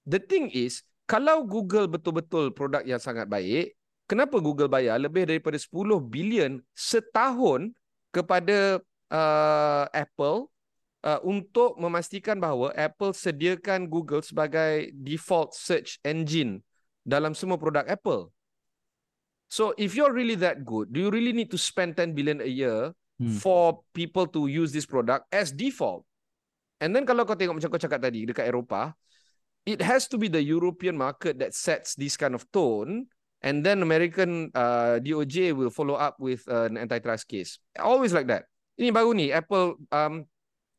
The 0.07 0.23
thing 0.23 0.49
is, 0.55 0.87
kalau 1.11 1.43
Google 1.43 1.91
betul-betul 1.91 2.55
produk 2.55 2.87
yang 2.87 3.03
sangat 3.03 3.27
baik, 3.27 3.75
kenapa 4.07 4.39
Google 4.39 4.71
bayar 4.71 5.03
lebih 5.03 5.27
daripada 5.27 5.59
10 5.59 5.99
bilion 6.07 6.63
setahun 6.71 7.75
kepada 8.15 8.79
uh, 9.11 9.85
Apple 9.91 10.47
uh, 11.03 11.19
untuk 11.27 11.75
memastikan 11.83 12.39
bahawa 12.39 12.71
Apple 12.79 13.11
sediakan 13.11 13.91
Google 13.91 14.23
sebagai 14.23 14.95
default 14.95 15.51
search 15.59 15.99
engine 16.07 16.63
dalam 17.03 17.35
semua 17.35 17.59
produk 17.59 17.83
Apple. 17.91 18.31
So 19.51 19.75
if 19.75 19.99
you're 19.99 20.15
really 20.15 20.39
that 20.39 20.63
good, 20.63 20.95
do 20.95 21.03
you 21.03 21.11
really 21.11 21.35
need 21.35 21.51
to 21.51 21.59
spend 21.59 21.99
10 21.99 22.15
billion 22.15 22.39
a 22.39 22.51
year 22.51 22.95
Hmm. 23.21 23.37
for 23.37 23.85
people 23.93 24.25
to 24.33 24.49
use 24.49 24.73
this 24.73 24.89
product 24.89 25.29
as 25.29 25.53
default? 25.53 26.09
And 26.81 26.97
then 26.97 27.05
kalau 27.05 27.29
kau 27.29 27.37
tengok 27.37 27.61
macam 27.61 27.69
kau 27.69 27.77
cakap 27.77 28.01
tadi 28.01 28.25
dekat 28.25 28.49
Eropah, 28.49 28.97
it 29.67 29.81
has 29.85 30.09
to 30.09 30.17
be 30.17 30.29
the 30.29 30.43
European 30.43 30.97
market 30.97 31.39
that 31.41 31.53
sets 31.53 31.95
this 31.95 32.17
kind 32.17 32.33
of 32.35 32.49
tone 32.53 33.07
and 33.43 33.65
then 33.65 33.83
American 33.83 34.53
uh, 34.55 35.01
DOJ 35.01 35.53
will 35.57 35.73
follow 35.73 35.95
up 35.95 36.17
with 36.21 36.45
uh, 36.49 36.69
an 36.69 36.77
antitrust 36.77 37.29
case. 37.29 37.59
Always 37.81 38.13
like 38.13 38.29
that. 38.29 38.49
Ini 38.81 38.93
baru 38.93 39.13
ni 39.13 39.29
Apple 39.29 39.77
um, 39.93 40.25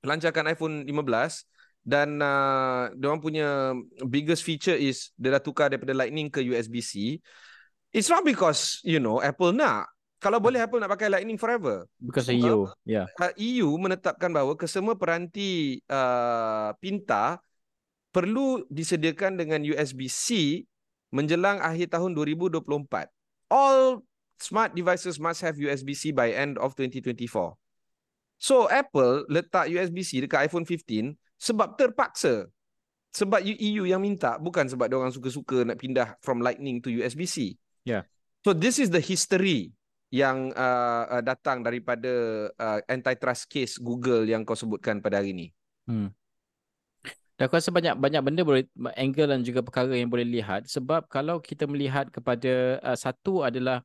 lancarkan 0.01 0.49
iPhone 0.49 0.85
15 0.89 1.45
dan 1.81 2.21
uh, 2.21 2.93
diorang 2.93 3.21
punya 3.21 3.73
biggest 4.05 4.45
feature 4.45 4.77
is 4.77 5.13
dia 5.17 5.33
dah 5.33 5.41
tukar 5.41 5.69
daripada 5.69 5.93
Lightning 5.93 6.29
ke 6.29 6.41
USB-C. 6.41 7.21
It's 7.91 8.07
not 8.07 8.23
because, 8.23 8.79
you 8.87 9.01
know, 9.01 9.19
Apple 9.19 9.51
nak. 9.51 9.89
Kalau 10.21 10.37
boleh 10.37 10.61
Apple 10.61 10.77
nak 10.77 10.93
pakai 10.93 11.09
Lightning 11.09 11.41
forever. 11.41 11.89
Because 11.97 12.29
Sebab- 12.29 12.45
you. 12.45 12.57
Yeah. 12.85 13.09
Uh, 13.17 13.33
EU 13.41 13.73
menetapkan 13.81 14.29
bahawa 14.29 14.53
kesemua 14.53 14.93
peranti 14.93 15.81
uh, 15.89 16.71
pintar 16.77 17.41
perlu 18.11 18.63
disediakan 18.67 19.39
dengan 19.39 19.63
USB-C 19.63 20.61
menjelang 21.11 21.59
akhir 21.59 21.95
tahun 21.95 22.15
2024. 22.15 22.63
All 23.51 24.03
smart 24.39 24.71
devices 24.75 25.19
must 25.19 25.43
have 25.43 25.59
USB-C 25.59 26.15
by 26.15 26.31
end 26.31 26.55
of 26.59 26.75
2024. 26.75 27.55
So 28.41 28.65
Apple 28.71 29.27
letak 29.29 29.69
USB-C 29.69 30.25
dekat 30.25 30.49
iPhone 30.49 30.65
15 30.65 31.13
sebab 31.37 31.77
terpaksa. 31.77 32.49
Sebab 33.11 33.43
EU 33.43 33.83
yang 33.83 33.99
minta 33.99 34.39
bukan 34.39 34.71
sebab 34.71 34.87
dia 34.87 34.95
orang 34.95 35.11
suka-suka 35.11 35.67
nak 35.67 35.77
pindah 35.83 36.15
from 36.23 36.39
Lightning 36.39 36.79
to 36.79 36.87
USB-C. 36.87 37.59
Yeah. 37.83 38.07
So 38.41 38.55
this 38.55 38.79
is 38.79 38.87
the 38.87 39.03
history 39.03 39.75
yang 40.11 40.55
uh, 40.55 41.19
uh, 41.19 41.23
datang 41.23 41.63
daripada 41.63 42.11
uh, 42.55 42.79
antitrust 42.87 43.51
case 43.51 43.79
Google 43.79 44.27
yang 44.27 44.47
kau 44.47 44.55
sebutkan 44.55 45.03
pada 45.03 45.19
hari 45.19 45.35
ini. 45.35 45.47
Hmm. 45.87 46.09
Dan 47.41 47.49
aku 47.49 47.57
rasa 47.57 47.73
banyak 47.73 47.97
banyak 47.97 48.21
benda 48.21 48.45
boleh 48.45 48.69
angle 48.93 49.33
dan 49.33 49.41
juga 49.41 49.65
perkara 49.65 49.89
yang 49.97 50.13
boleh 50.13 50.29
lihat. 50.29 50.69
Sebab 50.69 51.09
kalau 51.09 51.41
kita 51.41 51.65
melihat 51.65 52.13
kepada 52.13 52.77
uh, 52.85 52.93
satu 52.93 53.41
adalah 53.41 53.81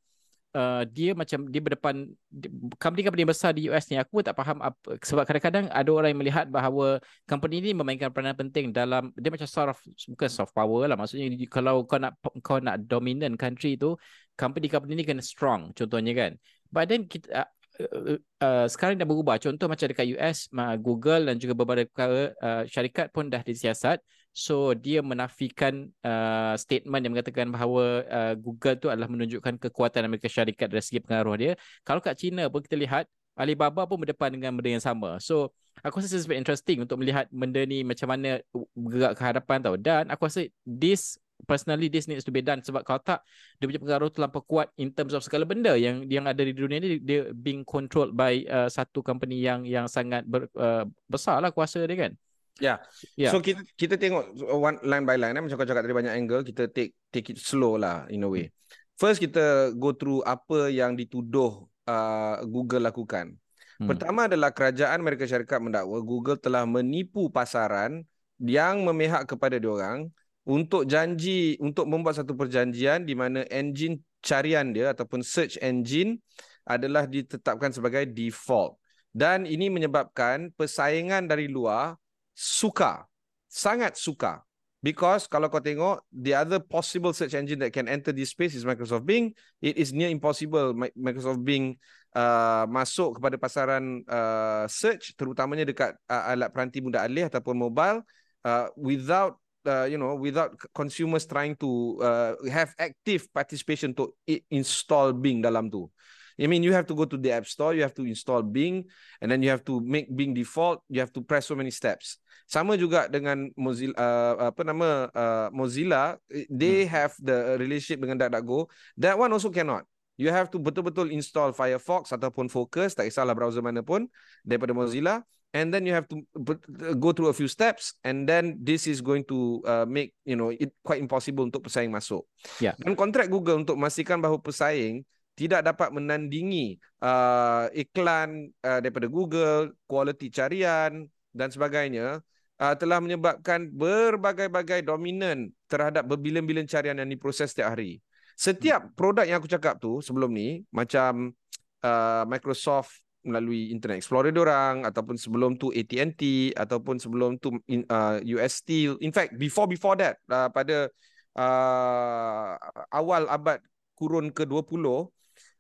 uh, 0.53 0.85
dia 0.85 1.17
macam 1.17 1.49
dia 1.49 1.65
berdepan 1.65 2.05
di- 2.29 2.53
company-company 2.77 3.25
besar 3.25 3.57
di 3.57 3.73
US 3.73 3.89
ni 3.89 3.97
aku 3.97 4.21
pun 4.21 4.29
tak 4.29 4.37
faham 4.37 4.61
apa 4.61 5.01
sebab 5.01 5.25
kadang-kadang 5.25 5.73
ada 5.73 5.89
orang 5.89 6.13
yang 6.13 6.21
melihat 6.21 6.47
bahawa 6.53 7.01
company 7.25 7.65
ni 7.65 7.73
memainkan 7.73 8.13
peranan 8.13 8.37
penting 8.37 8.77
dalam 8.77 9.09
dia 9.17 9.33
macam 9.33 9.49
sort 9.49 9.73
of 9.73 9.81
bukan 10.05 10.29
soft 10.29 10.53
power 10.53 10.85
lah. 10.85 11.01
Maksudnya 11.01 11.33
kalau 11.49 11.89
kau 11.89 11.97
nak 11.97 12.13
kau 12.45 12.61
nak 12.61 12.85
dominant 12.85 13.41
country 13.41 13.81
tu 13.81 13.97
company-company 14.37 15.01
ni 15.01 15.05
kena 15.09 15.25
strong 15.25 15.73
contohnya 15.73 16.13
kan. 16.13 16.37
But 16.69 16.93
then 16.93 17.09
kita 17.09 17.49
uh, 17.81 18.17
uh, 18.43 18.67
sekarang 18.67 18.97
dah 18.97 19.09
berubah. 19.09 19.37
Contoh 19.41 19.67
macam 19.69 19.87
dekat 19.89 20.07
US, 20.17 20.49
Google 20.81 21.29
dan 21.29 21.37
juga 21.37 21.55
beberapa 21.57 22.33
uh, 22.41 22.65
syarikat 22.67 23.13
pun 23.13 23.29
dah 23.29 23.41
disiasat. 23.41 24.01
So 24.37 24.77
dia 24.77 25.01
menafikan 25.01 25.89
uh, 26.05 26.53
statement 26.61 27.01
yang 27.01 27.17
mengatakan 27.17 27.49
bahawa 27.49 28.05
uh, 28.05 28.35
Google 28.37 28.77
tu 28.77 28.93
adalah 28.93 29.09
menunjukkan 29.09 29.57
kekuatan 29.57 30.05
Amerika 30.05 30.29
Syarikat 30.29 30.69
dari 30.69 30.85
segi 30.85 31.01
pengaruh 31.01 31.35
dia. 31.41 31.53
Kalau 31.81 32.05
kat 32.05 32.21
China 32.21 32.45
pun 32.53 32.61
kita 32.61 32.77
lihat 32.77 33.09
Alibaba 33.37 33.85
pun 33.85 34.01
berdepan 34.01 34.33
dengan 34.33 34.53
benda 34.57 34.77
yang 34.77 34.85
sama. 34.85 35.21
So 35.21 35.53
aku 35.85 36.01
rasa 36.01 36.17
it's 36.17 36.25
very 36.25 36.41
interesting 36.41 36.81
untuk 36.85 37.01
melihat 37.01 37.29
benda 37.29 37.61
ni 37.69 37.85
macam 37.85 38.09
mana 38.13 38.41
bergerak 38.73 39.13
ke 39.17 39.23
hadapan 39.25 39.59
tau. 39.61 39.77
Dan 39.77 40.09
aku 40.09 40.29
rasa 40.29 40.49
this 40.65 41.21
personally 41.45 41.93
this 41.93 42.09
needs 42.09 42.25
to 42.25 42.33
be 42.33 42.41
done 42.41 42.65
sebab 42.65 42.81
kalau 42.81 43.01
tak 43.05 43.21
dia 43.61 43.69
punya 43.69 43.83
pengaruh 43.83 44.09
terlampau 44.09 44.41
kuat 44.49 44.73
in 44.81 44.89
terms 44.89 45.13
of 45.13 45.21
segala 45.21 45.45
benda 45.45 45.77
yang 45.77 46.01
yang 46.09 46.25
ada 46.25 46.41
di 46.41 46.57
dunia 46.57 46.81
ni 46.81 46.97
dia 47.05 47.29
being 47.37 47.61
controlled 47.69 48.17
by 48.17 48.41
uh, 48.49 48.73
satu 48.73 49.05
company 49.05 49.45
yang 49.45 49.69
yang 49.69 49.85
sangat 49.85 50.25
ber, 50.25 50.49
uh, 50.57 50.89
besar 51.05 51.45
lah 51.45 51.53
kuasa 51.53 51.85
dia 51.85 52.09
kan. 52.09 52.13
Ya. 52.57 52.81
Ya. 53.21 53.29
So 53.29 53.45
kita 53.45 53.61
kita 53.77 54.01
tengok 54.01 54.33
one 54.49 54.81
line 54.81 55.05
by 55.05 55.21
line 55.21 55.37
eh 55.37 55.43
macam 55.45 55.61
kau 55.61 55.69
cakap 55.69 55.85
tadi 55.85 55.93
banyak 55.93 56.15
angle 56.17 56.41
kita 56.41 56.73
take 56.73 56.97
take 57.13 57.37
it 57.37 57.39
slow 57.39 57.77
lah 57.77 58.09
in 58.09 58.25
a 58.25 58.29
way. 58.29 58.49
First 58.97 59.21
kita 59.21 59.77
go 59.77 59.93
through 59.93 60.25
apa 60.25 60.73
yang 60.73 60.97
dituduh 60.97 61.69
uh, 61.85 62.41
Google 62.49 62.89
lakukan. 62.89 63.37
Hmm. 63.77 63.93
Pertama 63.93 64.25
adalah 64.25 64.57
kerajaan 64.57 65.05
Amerika 65.05 65.29
Syarikat 65.29 65.61
mendakwa 65.61 66.01
Google 66.01 66.41
telah 66.41 66.65
menipu 66.65 67.29
pasaran 67.29 68.09
yang 68.41 68.89
memihak 68.89 69.29
kepada 69.29 69.61
diorang 69.61 70.09
untuk 70.47 70.87
janji 70.87 71.59
untuk 71.59 71.91
membuat 71.91 72.23
satu 72.23 72.39
perjanjian 72.39 73.03
di 73.03 73.19
mana 73.19 73.43
engine 73.51 73.99
carian 74.23 74.71
dia 74.71 74.95
ataupun 74.95 75.21
search 75.21 75.59
engine 75.59 76.23
adalah 76.63 77.07
ditetapkan 77.07 77.75
sebagai 77.75 78.07
default. 78.11 78.79
Dan 79.11 79.49
ini 79.49 79.67
menyebabkan 79.73 80.55
persaingan 80.55 81.27
dari 81.27 81.51
luar 81.51 81.99
suka 82.31 83.07
sangat 83.51 83.99
suka. 83.99 84.45
Because 84.85 85.27
kalau 85.27 85.51
kau 85.51 85.59
tengok 85.59 86.05
the 86.15 86.37
other 86.37 86.63
possible 86.63 87.11
search 87.11 87.35
engine 87.35 87.59
that 87.59 87.75
can 87.75 87.91
enter 87.91 88.15
this 88.15 88.31
space 88.31 88.55
is 88.55 88.63
Microsoft 88.63 89.03
Bing. 89.03 89.35
It 89.59 89.75
is 89.81 89.91
near 89.91 90.13
impossible 90.13 90.77
Mi- 90.77 90.95
Microsoft 90.95 91.43
Bing 91.43 91.75
uh, 92.15 92.71
masuk 92.71 93.19
kepada 93.19 93.35
pasaran 93.41 94.05
uh, 94.07 94.69
search 94.71 95.17
terutamanya 95.19 95.67
dekat 95.67 95.97
uh, 96.07 96.31
alat 96.31 96.55
peranti 96.55 96.79
mudah 96.85 97.03
alih 97.03 97.27
ataupun 97.27 97.57
mobile 97.57 98.05
uh, 98.47 98.71
without 98.79 99.41
uh, 99.67 99.87
you 99.91 99.99
know 99.99 100.15
without 100.15 100.55
consumers 100.73 101.27
trying 101.27 101.59
to 101.59 101.99
uh, 102.01 102.33
have 102.49 102.73
active 102.79 103.27
participation 103.35 103.93
to 103.93 104.15
install 104.51 105.13
Bing 105.13 105.43
dalam 105.43 105.69
tu 105.69 105.91
I 106.37 106.45
mean, 106.45 106.61
you 106.61 106.73
have 106.77 106.85
to 106.93 106.95
go 106.95 107.09
to 107.09 107.17
the 107.17 107.33
App 107.33 107.49
Store, 107.49 107.73
you 107.73 107.81
have 107.81 107.97
to 107.97 108.05
install 108.05 108.45
Bing, 108.45 108.85
and 109.25 109.33
then 109.33 109.41
you 109.41 109.49
have 109.49 109.65
to 109.65 109.81
make 109.81 110.13
Bing 110.13 110.37
default. 110.37 110.85
You 110.93 111.01
have 111.01 111.13
to 111.17 111.25
press 111.25 111.49
so 111.49 111.57
many 111.57 111.73
steps. 111.73 112.21
Sama 112.45 112.77
juga 112.77 113.09
dengan 113.09 113.49
Mozilla, 113.57 113.97
uh, 113.97 114.53
apa 114.53 114.61
nama 114.63 115.09
uh, 115.17 115.49
Mozilla, 115.51 116.21
they 116.53 116.85
have 116.85 117.17
the 117.19 117.57
relationship 117.57 118.05
dengan 118.05 118.21
DuckDuckGo. 118.21 118.69
That 119.01 119.17
one 119.17 119.33
also 119.33 119.49
cannot. 119.49 119.89
You 120.21 120.29
have 120.29 120.53
to 120.53 120.61
betul-betul 120.61 121.13
install 121.13 121.57
Firefox 121.57 122.13
ataupun 122.13 122.53
Focus, 122.53 122.93
tak 122.97 123.09
kisahlah 123.09 123.33
browser 123.33 123.65
mana 123.65 123.81
pun 123.81 124.05
daripada 124.45 124.77
Mozilla. 124.77 125.25
And 125.55 125.73
then 125.73 125.89
you 125.89 125.97
have 125.97 126.05
to 126.13 126.21
bet- 126.37 126.69
go 127.01 127.17
through 127.17 127.33
a 127.33 127.37
few 127.37 127.49
steps, 127.49 127.97
and 128.05 128.29
then 128.29 128.61
this 128.61 128.85
is 128.85 129.01
going 129.01 129.25
to 129.33 129.65
uh, 129.65 129.87
make 129.89 130.13
you 130.29 130.37
know 130.37 130.53
it 130.53 130.69
quite 130.85 131.01
impossible 131.01 131.49
untuk 131.49 131.65
pesaing 131.65 131.89
masuk. 131.89 132.29
Ya. 132.61 132.77
Dan 132.77 132.93
kontrak 132.93 133.33
Google 133.33 133.65
untuk 133.65 133.79
memastikan 133.81 134.21
bahawa 134.21 134.37
pesaing 134.43 135.07
tidak 135.37 135.65
dapat 135.65 135.93
menandingi 135.93 136.81
uh, 137.01 137.73
iklan 137.73 138.53
uh, 138.65 138.81
daripada 138.85 139.09
Google, 139.09 139.73
kualiti 139.89 140.33
carian 140.33 141.09
dan 141.33 141.49
sebagainya 141.53 142.25
uh, 142.61 142.75
telah 142.75 142.99
menyebabkan 143.01 143.69
berbagai-bagai 143.69 144.85
dominan 144.85 145.53
terhadap 145.69 146.09
berbilion-bilion 146.09 146.65
carian 146.65 146.97
yang 146.97 147.09
diproses 147.09 147.53
setiap 147.53 147.77
hari. 147.77 148.01
Setiap 148.37 148.93
produk 148.93 149.25
yang 149.25 149.41
aku 149.41 149.49
cakap 149.49 149.81
tu 149.81 150.01
sebelum 150.05 150.29
ni 150.33 150.65
macam 150.69 151.33
uh, 151.81 152.25
Microsoft 152.29 153.06
melalui 153.27 153.75
Internet 153.75 154.01
Explorer 154.01 154.31
diorang 154.31 154.87
ataupun 154.87 155.19
sebelum 155.19 155.59
tu 155.59 155.75
AT&T 155.75 156.55
ataupun 156.55 156.97
sebelum 156.97 157.37
tu 157.37 157.53
in, 157.67 157.83
uh, 157.91 158.23
US 158.39 158.63
Steel. 158.63 158.95
In 159.03 159.11
fact, 159.11 159.35
before 159.37 159.67
before 159.67 159.99
that 159.99 160.17
uh, 160.31 160.47
pada 160.49 160.89
uh, 161.37 162.55
awal 162.95 163.27
abad 163.29 163.61
kurun 163.99 164.31
ke-20 164.31 165.11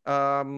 um, 0.06 0.50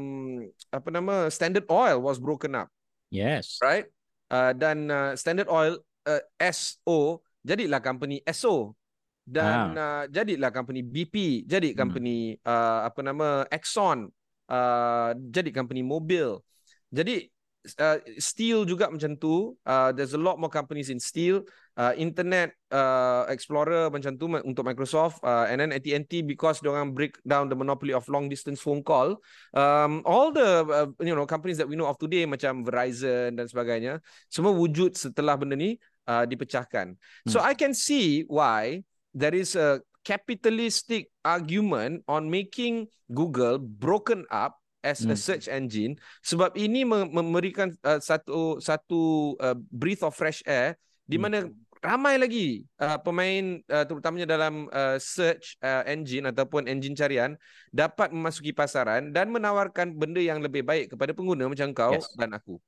apa 0.71 0.89
nama 0.93 1.31
Standard 1.33 1.67
Oil 1.69 1.99
was 2.03 2.19
broken 2.21 2.55
up 2.55 2.69
Yes. 3.09 3.57
right 3.65 3.89
uh, 4.29 4.53
dan 4.53 4.91
uh, 4.93 5.17
Standard 5.17 5.49
Oil 5.49 5.81
uh, 6.05 6.23
SO 6.53 7.25
jadilah 7.41 7.81
company 7.81 8.21
SO 8.29 8.77
dan 9.25 9.77
uh, 9.77 10.05
jadilah 10.09 10.53
company 10.53 10.85
BP 10.85 11.45
jadi 11.45 11.73
Hmm. 11.73 11.79
company 11.87 12.37
uh, 12.45 12.89
apa 12.89 13.01
nama 13.01 13.45
Exxon 13.49 14.09
uh, 14.49 15.11
jadi 15.17 15.53
company 15.53 15.81
Mobil 15.85 16.41
jadi 16.89 17.29
uh, 17.77 17.99
steel 18.17 18.65
juga 18.65 18.89
macam 18.89 19.13
tu. 19.19 19.53
Uh, 19.67 19.91
there's 19.93 20.17
a 20.17 20.21
lot 20.21 20.41
more 20.41 20.49
companies 20.49 20.89
in 20.89 20.97
steel. 20.97 21.45
Uh, 21.79 21.95
internet 21.95 22.59
uh, 22.75 23.29
explorer 23.31 23.87
macam 23.93 24.17
tu 24.19 24.27
untuk 24.27 24.65
Microsoft. 24.65 25.21
Uh, 25.21 25.47
and 25.47 25.61
then 25.61 25.71
AT&T 25.71 26.25
because 26.25 26.65
diorang 26.65 26.97
break 26.97 27.21
down 27.29 27.53
the 27.53 27.59
monopoly 27.59 27.93
of 27.93 28.09
long 28.09 28.27
distance 28.27 28.59
phone 28.59 28.83
call 28.83 29.21
um, 29.55 30.03
all 30.03 30.35
the 30.35 30.67
uh, 30.67 30.91
you 30.99 31.15
know 31.15 31.23
companies 31.23 31.55
that 31.61 31.69
we 31.71 31.79
know 31.79 31.87
of 31.87 32.01
today 32.01 32.27
macam 32.27 32.67
Verizon 32.67 33.39
dan 33.39 33.47
sebagainya 33.47 34.03
semua 34.27 34.51
wujud 34.51 34.99
setelah 34.99 35.39
benda 35.39 35.55
ni 35.55 35.79
uh, 36.11 36.27
dipecahkan. 36.27 36.99
So 37.29 37.39
I 37.39 37.55
can 37.55 37.77
see 37.77 38.27
why 38.27 38.83
there 39.15 39.37
is 39.37 39.55
a 39.55 39.79
capitalistic 40.03 41.13
argument 41.23 42.01
on 42.09 42.33
making 42.33 42.89
Google 43.13 43.61
broken 43.61 44.25
up 44.33 44.57
as 44.83 45.03
a 45.03 45.13
Hmm. 45.13 45.19
search 45.19 45.47
engine 45.51 45.99
sebab 46.23 46.55
ini 46.55 46.87
me- 46.87 47.11
memberikan 47.11 47.75
uh, 47.83 47.99
satu 47.99 48.63
satu 48.63 49.35
uh, 49.39 49.57
breath 49.71 50.07
of 50.07 50.15
fresh 50.15 50.43
air 50.47 50.79
di 51.05 51.19
Hmm. 51.19 51.25
mana 51.27 51.39
ramai 51.79 52.19
lagi 52.19 52.67
uh, 52.83 52.99
pemain 52.99 53.63
uh, 53.71 53.87
terutamanya 53.87 54.27
dalam 54.27 54.67
uh, 54.71 54.99
search 54.99 55.55
uh, 55.63 55.87
engine 55.87 56.27
ataupun 56.27 56.67
engine 56.67 56.95
carian 56.95 57.39
dapat 57.71 58.11
memasuki 58.11 58.51
pasaran 58.51 59.15
dan 59.15 59.31
menawarkan 59.31 59.95
benda 59.95 60.19
yang 60.19 60.43
lebih 60.43 60.67
baik 60.67 60.91
kepada 60.95 61.15
pengguna 61.15 61.47
macam 61.47 61.71
kau 61.71 61.95
Yes. 61.95 62.11
dan 62.19 62.35
aku. 62.35 62.59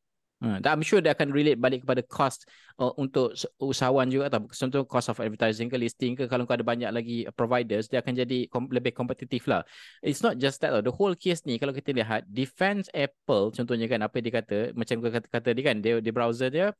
Dan 0.40 0.80
I'm 0.80 0.84
sure 0.84 1.04
dia 1.04 1.12
akan 1.12 1.36
relate 1.36 1.60
balik 1.60 1.84
kepada 1.84 2.00
cost 2.08 2.48
uh, 2.80 2.88
untuk 2.96 3.36
usahawan 3.60 4.08
juga 4.08 4.32
atau 4.32 4.48
contoh 4.48 4.88
cost 4.88 5.12
of 5.12 5.20
advertising 5.20 5.68
ke 5.68 5.76
listing 5.76 6.16
ke 6.16 6.24
kalau 6.24 6.48
kau 6.48 6.56
ada 6.56 6.64
banyak 6.64 6.88
lagi 6.88 7.28
providers 7.36 7.92
dia 7.92 8.00
akan 8.00 8.16
jadi 8.24 8.48
kom- 8.48 8.72
lebih 8.72 8.96
kompetitif 8.96 9.44
lah. 9.44 9.60
It's 10.00 10.24
not 10.24 10.40
just 10.40 10.64
that 10.64 10.72
lah. 10.72 10.80
The 10.80 10.96
whole 10.96 11.12
case 11.12 11.44
ni 11.44 11.60
kalau 11.60 11.76
kita 11.76 11.92
lihat 11.92 12.24
defense 12.24 12.88
Apple 12.96 13.52
contohnya 13.52 13.84
kan 13.84 14.00
apa 14.00 14.16
dia 14.24 14.32
kata 14.32 14.72
macam 14.72 14.96
kata, 15.04 15.28
kata 15.28 15.48
dia 15.52 15.64
kan 15.68 15.76
dia, 15.84 16.00
dia 16.00 16.12
browser 16.12 16.48
dia 16.48 16.72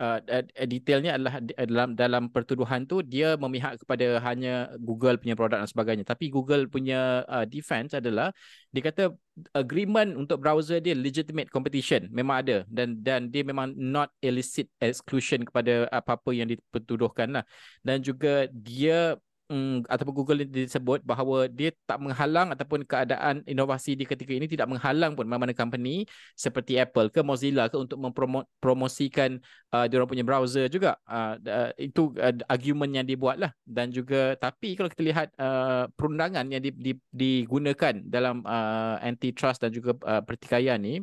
uh, 0.00 0.18
detailnya 0.66 1.16
adalah 1.16 1.40
dalam 1.44 1.88
dalam 1.94 2.22
pertuduhan 2.28 2.84
tu 2.84 3.00
dia 3.04 3.34
memihak 3.36 3.80
kepada 3.84 4.20
hanya 4.24 4.72
Google 4.80 5.16
punya 5.20 5.34
produk 5.36 5.62
dan 5.62 5.70
sebagainya. 5.70 6.04
Tapi 6.04 6.32
Google 6.32 6.66
punya 6.66 7.22
uh, 7.26 7.46
defense 7.46 7.96
adalah 7.96 8.34
dia 8.70 8.82
kata 8.86 9.14
agreement 9.56 10.14
untuk 10.18 10.42
browser 10.42 10.82
dia 10.82 10.92
legitimate 10.92 11.48
competition 11.48 12.10
memang 12.12 12.46
ada. 12.46 12.56
Dan 12.68 13.00
dan 13.00 13.32
dia 13.32 13.44
memang 13.46 13.72
not 13.76 14.12
illicit 14.20 14.68
exclusion 14.80 15.44
kepada 15.44 15.88
apa-apa 15.88 16.30
yang 16.32 16.48
dipertuduhkan 16.50 17.40
lah. 17.40 17.44
Dan 17.80 18.04
juga 18.04 18.46
dia 18.52 19.16
mm, 19.50 19.90
ataupun 19.90 20.14
Google 20.14 20.46
ni 20.46 20.64
disebut 20.64 21.02
bahawa 21.02 21.50
dia 21.50 21.74
tak 21.84 21.98
menghalang 21.98 22.54
ataupun 22.54 22.86
keadaan 22.86 23.42
inovasi 23.44 23.98
di 23.98 24.06
ketika 24.06 24.30
ini 24.30 24.46
tidak 24.46 24.70
menghalang 24.70 25.18
pun 25.18 25.26
mana-mana 25.26 25.50
company 25.50 26.06
seperti 26.38 26.78
Apple 26.78 27.10
ke 27.10 27.20
Mozilla 27.26 27.66
ke 27.66 27.74
untuk 27.74 27.98
mempromosikan 27.98 29.42
uh, 29.74 29.84
dia 29.90 30.06
punya 30.06 30.22
browser 30.22 30.70
juga. 30.70 30.96
Uh, 31.04 31.34
uh, 31.50 31.70
itu 31.76 32.14
uh, 32.22 32.32
argument 32.46 32.94
yang 32.94 33.06
dibuat 33.06 33.42
lah 33.42 33.50
dan 33.66 33.90
juga 33.90 34.38
tapi 34.38 34.78
kalau 34.78 34.88
kita 34.88 35.02
lihat 35.02 35.28
uh, 35.36 35.90
perundangan 35.98 36.46
yang 36.46 36.62
di, 36.62 36.70
di, 36.70 36.92
digunakan 37.10 37.98
dalam 38.06 38.46
uh, 38.46 38.96
antitrust 39.02 39.66
dan 39.66 39.74
juga 39.74 39.98
uh, 40.06 40.22
pertikaian 40.22 40.78
ni 40.78 41.02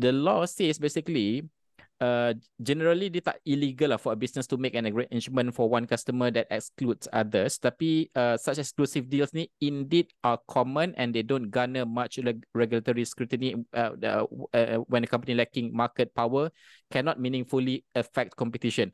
the 0.00 0.08
law 0.08 0.48
says 0.48 0.80
basically 0.80 1.44
uh, 2.00 2.34
generally 2.58 3.10
dia 3.10 3.22
tak 3.22 3.38
illegal 3.44 3.94
lah 3.94 4.00
for 4.00 4.14
a 4.14 4.18
business 4.18 4.46
to 4.46 4.56
make 4.56 4.74
an 4.74 4.86
arrangement 4.86 5.54
for 5.54 5.68
one 5.68 5.86
customer 5.86 6.30
that 6.30 6.46
excludes 6.50 7.06
others. 7.12 7.58
Tapi 7.58 8.10
uh, 8.14 8.38
such 8.38 8.58
exclusive 8.58 9.06
deals 9.10 9.34
ni 9.34 9.50
indeed 9.62 10.10
are 10.22 10.38
common 10.50 10.94
and 10.96 11.12
they 11.14 11.22
don't 11.22 11.50
garner 11.50 11.84
much 11.84 12.18
reg- 12.22 12.46
regulatory 12.54 13.04
scrutiny 13.04 13.54
uh, 13.74 13.94
uh, 14.02 14.24
uh, 14.54 14.78
when 14.90 15.04
a 15.04 15.10
company 15.10 15.34
lacking 15.34 15.70
market 15.74 16.14
power 16.14 16.50
cannot 16.88 17.20
meaningfully 17.20 17.84
affect 17.94 18.34
competition. 18.38 18.90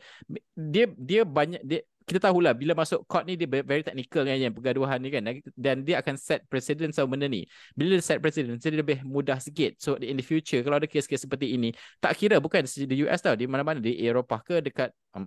Dia 0.58 0.90
dia 0.98 1.22
banyak 1.22 1.62
dia 1.62 1.86
kita 2.04 2.28
tahulah 2.28 2.52
bila 2.52 2.76
masuk 2.76 3.08
court 3.08 3.24
ni 3.24 3.32
dia 3.32 3.48
ve- 3.48 3.64
very 3.64 3.80
technical 3.80 4.28
kan 4.28 4.36
yang 4.36 4.52
pergaduhan 4.52 5.00
ni 5.00 5.08
kan. 5.08 5.24
Dan 5.56 5.88
dia 5.88 6.04
akan 6.04 6.20
set 6.20 6.44
precedent 6.52 6.92
sama 6.92 7.16
benda 7.16 7.26
ni. 7.32 7.48
Bila 7.72 7.96
dia 7.96 8.04
set 8.04 8.20
precedent 8.20 8.60
dia 8.60 8.76
lebih 8.76 9.00
mudah 9.08 9.40
sikit. 9.40 9.80
So 9.80 9.96
in 9.96 10.20
the 10.20 10.24
future 10.24 10.60
kalau 10.60 10.76
ada 10.76 10.84
kes-kes 10.84 11.24
seperti 11.24 11.56
ini 11.56 11.72
tak 12.04 12.20
kira 12.20 12.36
bukan 12.44 12.68
di 12.68 12.96
US 13.08 13.24
tau. 13.24 13.32
Di 13.32 13.48
mana-mana 13.48 13.80
di 13.80 13.96
Eropah 14.04 14.44
ke 14.44 14.60
dekat 14.60 14.92
um, 15.16 15.24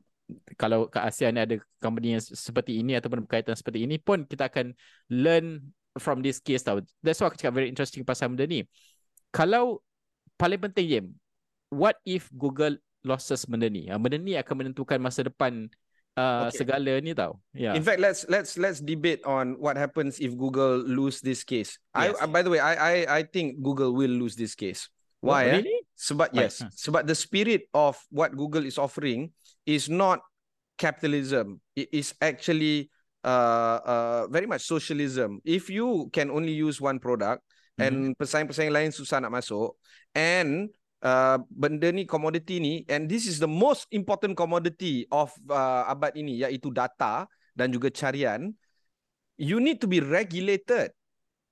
kalau 0.54 0.86
kat 0.86 1.02
Asia 1.10 1.34
ni 1.34 1.42
ada 1.42 1.58
company 1.82 2.20
yang 2.20 2.22
se- 2.22 2.38
seperti 2.38 2.78
ini 2.78 2.94
ataupun 2.94 3.26
berkaitan 3.26 3.58
seperti 3.58 3.82
ini 3.82 3.98
pun 3.98 4.28
kita 4.30 4.46
akan 4.46 4.78
learn 5.10 5.66
from 5.98 6.22
this 6.22 6.38
case 6.38 6.62
tau. 6.62 6.78
That's 7.02 7.18
why 7.18 7.34
aku 7.34 7.42
cakap 7.42 7.58
very 7.58 7.74
interesting 7.74 8.06
pasal 8.06 8.30
benda 8.30 8.46
ni. 8.46 8.70
Kalau 9.34 9.82
paling 10.38 10.62
penting 10.62 10.86
je 10.86 11.02
what 11.74 11.98
if 12.06 12.30
Google 12.38 12.78
losses 13.02 13.50
benda 13.50 13.66
ni? 13.66 13.90
Ah, 13.90 13.98
benda 13.98 14.22
ni 14.22 14.38
akan 14.38 14.56
menentukan 14.62 15.02
masa 15.02 15.26
depan 15.26 15.72
uh, 16.18 16.50
Okay. 16.50 16.58
segala 16.66 16.98
ni 17.00 17.14
tau 17.14 17.38
ya 17.54 17.78
In 17.78 17.86
fact, 17.86 18.02
let's 18.02 18.26
let's 18.28 18.58
let's 18.58 18.82
debate 18.82 19.22
on 19.24 19.54
what 19.62 19.78
happens 19.78 20.18
if 20.18 20.34
Google 20.34 20.82
lose 20.82 21.22
this 21.22 21.46
case. 21.46 21.78
I 21.94 22.10
Yes. 22.12 22.18
uh, 22.18 22.28
by 22.28 22.42
the 22.42 22.50
way, 22.50 22.58
I 22.60 22.74
I 22.76 22.96
I 23.08 23.22
think 23.24 23.62
Google 23.62 23.94
will 23.94 24.12
lose 24.12 24.34
this 24.34 24.58
case. 24.58 24.90
Why? 25.22 25.46
eh? 25.50 25.62
really 25.62 25.78
Sebab 25.98 26.30
Why? 26.34 26.46
yes, 26.46 26.62
Huh. 26.62 26.70
sebab 26.74 27.10
the 27.10 27.18
spirit 27.18 27.70
of 27.74 27.98
what 28.14 28.34
Google 28.34 28.62
is 28.66 28.78
offering 28.78 29.34
is 29.66 29.90
not 29.90 30.22
capitalism. 30.78 31.58
It 31.74 31.90
is 31.90 32.14
actually 32.22 32.94
uh, 33.26 33.82
uh, 33.82 34.22
very 34.30 34.46
much 34.46 34.62
socialism. 34.62 35.42
If 35.42 35.74
you 35.74 36.10
can 36.14 36.30
only 36.30 36.54
use 36.54 36.78
one 36.78 37.02
product 37.02 37.42
and 37.78 38.14
pesaing-pesaing 38.18 38.74
lain 38.74 38.90
susah 38.94 39.22
nak 39.22 39.34
masuk 39.34 39.74
and 40.14 40.70
uh, 41.04 41.38
benda 41.52 41.90
ni 41.94 42.08
commodity 42.08 42.58
ni 42.58 42.74
and 42.90 43.10
this 43.10 43.30
is 43.30 43.38
the 43.38 43.50
most 43.50 43.86
important 43.94 44.34
commodity 44.34 45.06
of 45.14 45.34
uh, 45.50 45.86
abad 45.90 46.16
ini 46.18 46.42
iaitu 46.42 46.74
data 46.74 47.28
dan 47.58 47.74
juga 47.74 47.90
carian. 47.94 48.54
You 49.38 49.62
need 49.62 49.78
to 49.86 49.88
be 49.90 50.02
regulated. 50.02 50.94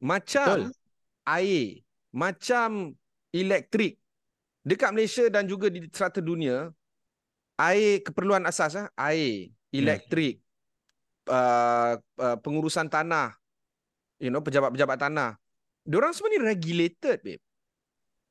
Macam 0.02 0.74
air 1.26 1.82
macam 2.14 2.94
elektrik 3.34 3.98
dekat 4.64 4.94
Malaysia 4.94 5.26
dan 5.28 5.50
juga 5.50 5.68
di 5.68 5.84
serata 5.90 6.22
dunia 6.22 6.70
air 7.60 8.04
keperluan 8.06 8.46
asas 8.48 8.78
ah 8.78 8.88
air 9.10 9.52
elektrik 9.74 10.40
uh, 11.28 11.98
uh, 12.00 12.38
pengurusan 12.40 12.88
tanah 12.88 13.36
you 14.22 14.32
know 14.32 14.40
pejabat-pejabat 14.40 15.00
tanah. 15.00 15.36
Diorang 15.86 16.16
semua 16.16 16.34
ni 16.34 16.40
regulated 16.42 17.20
babe 17.22 17.44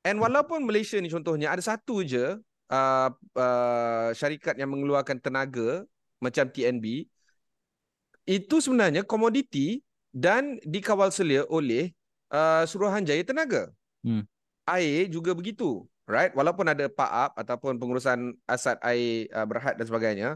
and 0.04 0.20
walaupun 0.20 0.62
Malaysia 0.68 1.00
ni 1.00 1.08
contohnya 1.08 1.50
ada 1.50 1.64
satu 1.64 2.04
je 2.04 2.36
uh, 2.70 3.08
uh, 3.34 4.08
syarikat 4.12 4.54
yang 4.60 4.70
mengeluarkan 4.70 5.18
tenaga 5.18 5.82
macam 6.22 6.46
TNB 6.48 7.08
itu 8.24 8.56
sebenarnya 8.60 9.04
komoditi 9.04 9.84
dan 10.14 10.56
dikawal 10.64 11.12
selia 11.12 11.44
oleh 11.50 11.92
uh, 12.32 12.64
Suruhanjaya 12.64 13.20
Tenaga. 13.26 13.68
Hmm. 14.00 14.24
Air 14.64 15.12
juga 15.12 15.36
begitu, 15.36 15.84
right? 16.08 16.32
Walaupun 16.32 16.64
ada 16.64 16.88
PAAP 16.88 17.36
ataupun 17.36 17.76
pengurusan 17.76 18.32
asad 18.48 18.80
air 18.80 19.28
uh, 19.28 19.44
berhad 19.44 19.76
dan 19.76 19.84
sebagainya, 19.84 20.28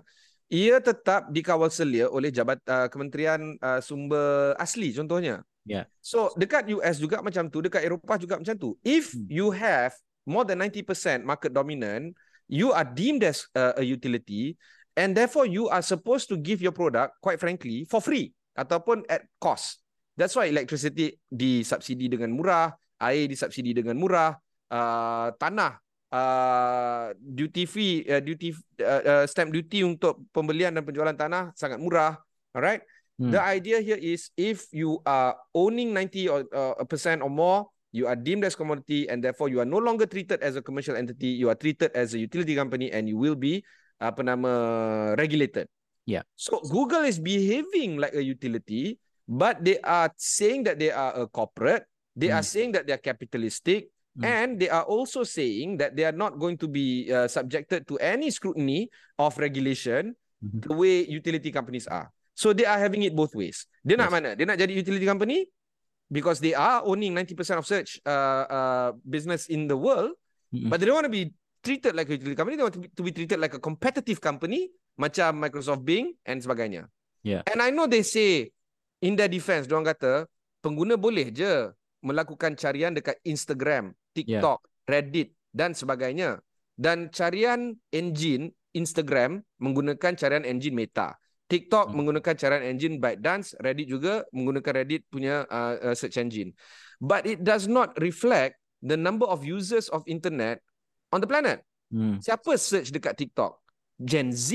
ia 0.52 0.76
tetap 0.84 1.32
dikawal 1.32 1.72
selia 1.72 2.12
oleh 2.12 2.28
jabat 2.28 2.60
uh, 2.68 2.92
Kementerian 2.92 3.56
uh, 3.64 3.80
Sumber 3.80 4.52
Asli 4.60 4.92
contohnya. 4.92 5.40
Yeah. 5.68 5.84
So 6.00 6.32
dekat 6.34 6.66
US 6.72 6.96
juga 6.96 7.20
macam 7.20 7.52
tu, 7.52 7.60
dekat 7.60 7.84
Eropah 7.84 8.16
juga 8.16 8.40
macam 8.40 8.56
tu. 8.56 8.74
If 8.80 9.12
Hmm. 9.12 9.28
you 9.28 9.52
have 9.52 9.92
more 10.24 10.48
than 10.48 10.64
90% 10.64 11.22
market 11.28 11.52
dominant, 11.52 12.16
you 12.48 12.72
are 12.72 12.88
deemed 12.88 13.20
as 13.22 13.44
uh, 13.52 13.76
a 13.76 13.84
utility 13.84 14.56
and 14.96 15.12
therefore 15.12 15.44
you 15.44 15.68
are 15.68 15.84
supposed 15.84 16.32
to 16.32 16.40
give 16.40 16.64
your 16.64 16.72
product 16.72 17.20
quite 17.20 17.36
frankly 17.36 17.84
for 17.84 18.00
free 18.00 18.32
ataupun 18.56 19.04
at 19.12 19.28
cost. 19.38 19.84
That's 20.18 20.34
why 20.34 20.50
electricity 20.50 21.14
disubsidi 21.30 22.10
dengan 22.10 22.34
murah, 22.34 22.74
air 22.98 23.30
disubsidi 23.30 23.70
dengan 23.70 23.94
murah, 24.00 24.34
uh, 24.72 25.30
tanah 25.38 25.78
uh, 26.10 27.14
duty 27.14 27.68
free 27.70 28.02
uh, 28.08 28.18
duty 28.18 28.50
uh, 28.82 29.02
uh, 29.04 29.24
stamp 29.30 29.54
duty 29.54 29.86
untuk 29.86 30.26
pembelian 30.34 30.74
dan 30.74 30.82
penjualan 30.82 31.14
tanah 31.14 31.54
sangat 31.54 31.78
murah. 31.78 32.18
Alright? 32.50 32.82
Hmm. 33.18 33.34
The 33.34 33.42
idea 33.42 33.82
here 33.82 33.98
is 33.98 34.30
if 34.38 34.70
you 34.70 35.02
are 35.02 35.34
owning 35.54 35.90
90 35.92 36.28
or 36.30 36.46
uh, 36.54 36.78
percent 36.86 37.18
or 37.20 37.30
more, 37.30 37.66
you 37.90 38.06
are 38.06 38.14
deemed 38.14 38.46
as 38.46 38.54
commodity 38.54 39.10
and 39.10 39.22
therefore 39.22 39.50
you 39.50 39.58
are 39.58 39.66
no 39.66 39.82
longer 39.82 40.06
treated 40.06 40.38
as 40.40 40.54
a 40.54 40.62
commercial 40.62 40.94
entity. 40.94 41.34
You 41.34 41.50
are 41.50 41.58
treated 41.58 41.90
as 41.98 42.14
a 42.14 42.18
utility 42.18 42.54
company 42.54 42.94
and 42.94 43.08
you 43.10 43.18
will 43.18 43.34
be 43.34 43.66
apa 43.98 44.22
nama 44.22 44.52
regulated. 45.18 45.66
Yeah. 46.06 46.22
So 46.38 46.62
Google 46.62 47.04
is 47.04 47.18
behaving 47.18 47.98
like 47.98 48.14
a 48.14 48.22
utility, 48.22 49.02
but 49.26 49.60
they 49.60 49.82
are 49.82 50.14
saying 50.16 50.64
that 50.70 50.78
they 50.78 50.94
are 50.94 51.12
a 51.18 51.26
corporate. 51.26 51.84
They 52.14 52.30
are 52.30 52.46
Hmm. 52.46 52.54
saying 52.54 52.70
that 52.78 52.86
they 52.86 52.94
are 52.94 53.02
capitalistic. 53.02 53.90
Mm. 54.18 54.26
And 54.26 54.48
they 54.58 54.66
are 54.66 54.82
also 54.82 55.22
saying 55.22 55.78
that 55.78 55.94
they 55.94 56.02
are 56.02 56.16
not 56.16 56.42
going 56.42 56.58
to 56.58 56.66
be 56.66 57.06
uh, 57.06 57.30
subjected 57.30 57.86
to 57.86 58.02
any 58.02 58.34
scrutiny 58.34 58.90
of 59.14 59.38
regulation 59.38 60.18
mm-hmm. 60.42 60.58
the 60.58 60.74
way 60.74 61.06
utility 61.06 61.54
companies 61.54 61.86
are. 61.86 62.10
So 62.38 62.54
they 62.54 62.70
are 62.70 62.78
having 62.78 63.02
it 63.02 63.18
both 63.18 63.34
ways. 63.34 63.66
Dia 63.82 63.98
yes. 63.98 64.06
nak 64.06 64.10
mana? 64.14 64.30
Dia 64.38 64.46
nak 64.46 64.62
jadi 64.62 64.70
utility 64.70 65.02
company 65.02 65.50
because 66.06 66.38
they 66.38 66.54
are 66.54 66.86
owning 66.86 67.10
90% 67.10 67.34
of 67.58 67.66
search 67.66 67.98
uh, 68.06 68.46
uh, 68.46 68.88
business 69.02 69.50
in 69.50 69.66
the 69.66 69.74
world, 69.74 70.14
mm-hmm. 70.54 70.70
but 70.70 70.78
they 70.78 70.86
don't 70.86 71.02
want 71.02 71.10
to 71.10 71.12
be 71.12 71.34
treated 71.66 71.98
like 71.98 72.06
a 72.06 72.14
utility 72.14 72.38
company. 72.38 72.54
They 72.54 72.62
want 72.62 72.78
to 72.78 72.82
be, 72.86 72.88
to 72.94 73.02
be 73.02 73.10
treated 73.10 73.42
like 73.42 73.58
a 73.58 73.62
competitive 73.62 74.22
company 74.22 74.70
macam 74.94 75.42
Microsoft 75.42 75.82
Bing 75.82 76.14
and 76.22 76.38
sebagainya. 76.38 76.86
Yeah. 77.26 77.42
And 77.50 77.58
I 77.58 77.74
know 77.74 77.90
they 77.90 78.06
say 78.06 78.54
in 79.02 79.18
their 79.18 79.26
defense, 79.26 79.66
diorang 79.66 79.90
kata 79.90 80.30
pengguna 80.62 80.94
boleh 80.94 81.34
je 81.34 81.74
melakukan 82.06 82.54
carian 82.54 82.94
dekat 82.94 83.18
Instagram, 83.26 83.90
TikTok, 84.14 84.62
yeah. 84.62 84.86
Reddit 84.86 85.34
dan 85.50 85.74
sebagainya. 85.74 86.38
Dan 86.78 87.10
carian 87.10 87.74
engine 87.90 88.54
Instagram 88.70 89.42
menggunakan 89.58 90.14
carian 90.14 90.46
engine 90.46 90.78
Meta. 90.78 91.18
TikTok 91.48 91.90
hmm. 91.90 91.94
menggunakan 91.96 92.34
carian 92.36 92.64
engine 92.64 93.00
ByteDance, 93.00 93.56
Reddit 93.58 93.88
juga 93.88 94.28
menggunakan 94.36 94.84
Reddit 94.84 95.02
punya 95.08 95.48
uh, 95.48 95.92
uh, 95.92 95.94
search 95.96 96.20
engine. 96.20 96.52
But 97.00 97.24
it 97.24 97.40
does 97.40 97.64
not 97.64 97.96
reflect 97.96 98.60
the 98.84 99.00
number 99.00 99.24
of 99.24 99.42
users 99.42 99.88
of 99.88 100.04
internet 100.04 100.60
on 101.10 101.24
the 101.24 101.28
planet. 101.28 101.64
Hmm. 101.88 102.20
Siapa 102.20 102.54
search 102.60 102.92
dekat 102.92 103.16
TikTok? 103.16 103.56
Gen 103.98 104.30
Z, 104.30 104.54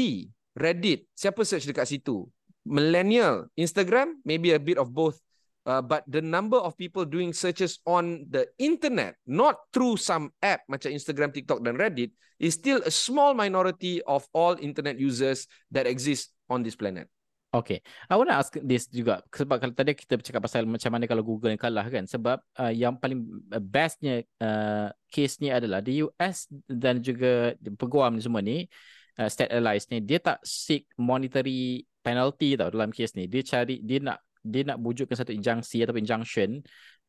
Reddit, 0.54 1.10
siapa 1.18 1.42
search 1.44 1.66
dekat 1.66 1.90
situ? 1.90 2.30
Millennial, 2.64 3.52
Instagram, 3.60 4.22
maybe 4.24 4.56
a 4.56 4.62
bit 4.62 4.80
of 4.80 4.94
both 4.94 5.20
uh, 5.66 5.82
but 5.82 6.04
the 6.08 6.22
number 6.22 6.58
of 6.58 6.78
people 6.78 7.06
doing 7.06 7.34
searches 7.34 7.80
on 7.86 8.26
the 8.30 8.48
internet, 8.60 9.16
not 9.28 9.56
through 9.72 9.98
some 9.98 10.32
app 10.44 10.64
macam 10.68 10.92
Instagram, 10.92 11.32
TikTok 11.32 11.64
dan 11.64 11.80
Reddit, 11.80 12.12
is 12.40 12.54
still 12.56 12.84
a 12.84 12.92
small 12.92 13.34
minority 13.34 14.04
of 14.04 14.28
all 14.36 14.58
internet 14.60 15.00
users 15.00 15.48
that 15.72 15.88
exist 15.88 16.36
on 16.50 16.64
this 16.64 16.76
planet. 16.76 17.08
Okay, 17.54 17.86
I 18.10 18.18
want 18.18 18.34
to 18.34 18.38
ask 18.42 18.50
this 18.66 18.90
juga. 18.90 19.22
Sebab 19.30 19.62
kalau 19.62 19.78
tadi 19.78 19.94
kita 19.94 20.18
bercakap 20.18 20.42
pasal 20.42 20.66
macam 20.66 20.90
mana 20.90 21.06
kalau 21.06 21.22
Google 21.22 21.54
yang 21.54 21.62
kalah 21.62 21.86
kan 21.86 22.10
sebab 22.10 22.42
uh, 22.58 22.74
yang 22.74 22.98
paling 22.98 23.22
bestnya 23.62 24.26
uh, 24.42 24.90
case 25.14 25.38
ni 25.38 25.54
adalah 25.54 25.78
di 25.78 26.02
US 26.02 26.50
dan 26.66 26.98
juga 26.98 27.54
peguam 27.78 28.18
semua 28.18 28.42
ni 28.42 28.66
uh, 29.22 29.30
state 29.30 29.54
allies 29.54 29.86
ni 29.94 30.02
dia 30.02 30.18
tak 30.18 30.42
seek 30.42 30.90
monetary 30.98 31.86
penalty 32.02 32.58
tau 32.58 32.74
dalam 32.74 32.90
case 32.90 33.14
ni. 33.14 33.30
Dia 33.30 33.46
cari 33.46 33.86
dia 33.86 34.02
nak 34.02 34.18
dia 34.44 34.68
nak 34.68 34.78
wujudkan 34.84 35.16
satu 35.16 35.32
injunksi 35.32 35.82
atau 35.82 35.96
injunction 35.96 36.60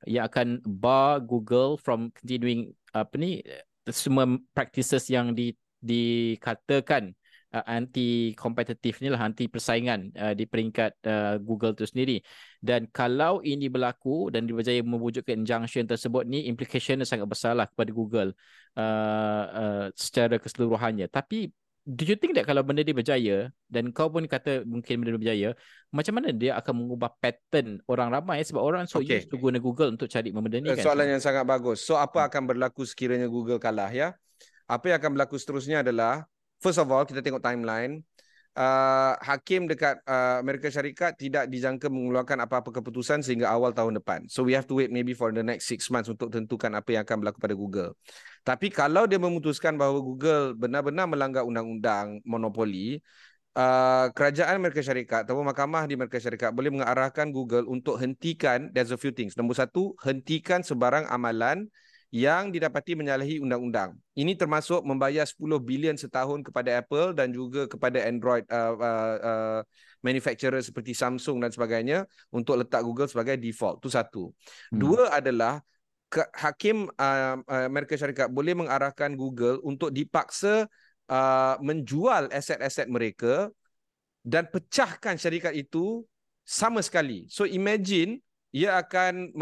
yang 0.06 0.30
akan 0.30 0.62
bar 0.64 1.20
Google 1.20 1.76
from 1.76 2.14
continuing 2.14 2.70
apa 2.94 3.14
ni 3.18 3.42
semua 3.90 4.24
practices 4.56 5.10
yang 5.12 5.36
di 5.36 5.52
dikatakan 5.84 7.12
uh, 7.52 7.64
anti 7.68 8.32
kompetitif 8.34 8.98
ni 9.04 9.12
lah 9.12 9.20
anti 9.20 9.46
persaingan 9.46 10.10
uh, 10.16 10.32
di 10.32 10.48
peringkat 10.48 10.92
uh, 11.04 11.34
Google 11.38 11.76
tu 11.76 11.84
sendiri. 11.84 12.18
Dan 12.58 12.88
kalau 12.88 13.44
ini 13.44 13.68
berlaku 13.68 14.32
dan 14.32 14.48
diberjaya 14.48 14.80
mewujudkan 14.80 15.44
injunction 15.44 15.84
tersebut 15.84 16.24
ni 16.24 16.48
implication 16.48 17.04
sangat 17.04 17.28
besar 17.28 17.52
lah 17.52 17.68
kepada 17.68 17.90
Google 17.92 18.32
uh, 18.80 19.44
uh, 19.52 19.86
secara 19.92 20.40
keseluruhannya. 20.40 21.12
Tapi 21.12 21.52
do 21.84 22.08
you 22.08 22.16
think 22.16 22.32
that 22.32 22.48
kalau 22.48 22.64
benda 22.64 22.80
dia 22.80 22.96
berjaya 22.96 23.52
dan 23.68 23.92
kau 23.92 24.08
pun 24.08 24.24
kata 24.24 24.64
mungkin 24.64 25.04
benda 25.04 25.12
dia 25.12 25.20
berjaya 25.20 25.48
macam 25.92 26.16
mana 26.16 26.32
dia 26.32 26.56
akan 26.56 26.74
mengubah 26.84 27.12
pattern 27.20 27.78
orang 27.84 28.08
ramai? 28.08 28.40
Sebab 28.40 28.58
orang 28.58 28.88
so 28.88 29.04
okay. 29.04 29.20
used 29.20 29.28
to 29.28 29.36
guna 29.36 29.60
Google 29.60 29.92
untuk 29.92 30.08
cari 30.08 30.32
benda 30.32 30.58
ni 30.58 30.72
kan 30.72 30.80
soalan 30.80 31.16
yang 31.16 31.22
sangat 31.22 31.44
bagus. 31.44 31.84
So 31.84 32.00
apa 32.00 32.24
hmm. 32.24 32.28
akan 32.32 32.42
berlaku 32.48 32.82
sekiranya 32.88 33.28
Google 33.28 33.60
kalah 33.60 33.92
ya? 33.92 34.16
Apa 34.64 34.90
yang 34.90 34.96
akan 34.96 35.10
berlaku 35.20 35.36
seterusnya 35.36 35.84
adalah 35.84 36.24
first 36.64 36.80
of 36.80 36.88
all 36.88 37.04
kita 37.04 37.20
tengok 37.20 37.44
timeline 37.44 38.00
uh, 38.54 39.14
hakim 39.20 39.66
dekat 39.66 40.00
uh, 40.06 40.40
Amerika 40.40 40.70
Syarikat 40.70 41.18
tidak 41.18 41.50
dijangka 41.50 41.90
mengeluarkan 41.90 42.42
apa-apa 42.46 42.70
keputusan 42.70 43.20
sehingga 43.20 43.50
awal 43.50 43.74
tahun 43.74 43.98
depan. 44.00 44.26
So 44.30 44.46
we 44.46 44.54
have 44.54 44.66
to 44.70 44.78
wait 44.78 44.90
maybe 44.94 45.12
for 45.12 45.34
the 45.34 45.42
next 45.42 45.66
six 45.66 45.90
months 45.90 46.10
untuk 46.10 46.30
tentukan 46.30 46.72
apa 46.74 46.94
yang 46.94 47.02
akan 47.02 47.16
berlaku 47.22 47.38
pada 47.42 47.54
Google. 47.58 47.90
Tapi 48.46 48.70
kalau 48.70 49.04
dia 49.04 49.18
memutuskan 49.18 49.74
bahawa 49.74 49.98
Google 50.00 50.54
benar-benar 50.54 51.06
melanggar 51.10 51.42
undang-undang 51.44 52.22
monopoli, 52.22 53.00
uh, 53.58 54.10
kerajaan 54.12 54.58
Amerika 54.58 54.82
Syarikat 54.82 55.26
atau 55.26 55.40
mahkamah 55.42 55.86
di 55.88 55.98
Amerika 55.98 56.18
Syarikat 56.20 56.54
boleh 56.54 56.70
mengarahkan 56.74 57.30
Google 57.30 57.66
untuk 57.66 57.98
hentikan 57.98 58.70
there's 58.74 58.94
a 58.94 58.98
few 58.98 59.14
things. 59.14 59.34
Nombor 59.38 59.58
satu, 59.58 59.96
hentikan 60.02 60.62
sebarang 60.62 61.08
amalan 61.10 61.70
yang 62.14 62.54
didapati 62.54 62.94
menyalahi 62.94 63.42
undang-undang. 63.42 63.98
Ini 64.14 64.38
termasuk 64.38 64.86
membayar 64.86 65.26
10 65.26 65.58
bilion 65.58 65.98
setahun 65.98 66.46
kepada 66.46 66.78
Apple 66.78 67.10
dan 67.10 67.34
juga 67.34 67.66
kepada 67.66 67.98
Android 68.06 68.46
uh, 68.46 68.74
uh, 68.78 69.16
uh, 69.18 69.60
manufacturer 69.98 70.62
seperti 70.62 70.94
Samsung 70.94 71.42
dan 71.42 71.50
sebagainya 71.50 72.06
untuk 72.30 72.62
letak 72.62 72.86
Google 72.86 73.10
sebagai 73.10 73.34
default. 73.34 73.82
Itu 73.82 73.90
satu. 73.90 74.30
Hmm. 74.70 74.78
Dua 74.78 75.10
adalah 75.10 75.58
hakim 76.38 76.86
uh, 76.94 77.42
uh, 77.42 77.66
Amerika 77.66 77.98
Syarikat 77.98 78.30
boleh 78.30 78.54
mengarahkan 78.54 79.18
Google 79.18 79.58
untuk 79.66 79.90
dipaksa 79.90 80.70
uh, 81.10 81.58
menjual 81.58 82.30
aset-aset 82.30 82.86
mereka 82.86 83.50
dan 84.22 84.46
pecahkan 84.54 85.18
syarikat 85.18 85.50
itu 85.50 86.06
sama 86.46 86.78
sekali. 86.78 87.26
So 87.26 87.42
imagine 87.42 88.22
ia 88.54 88.78
akan 88.78 89.34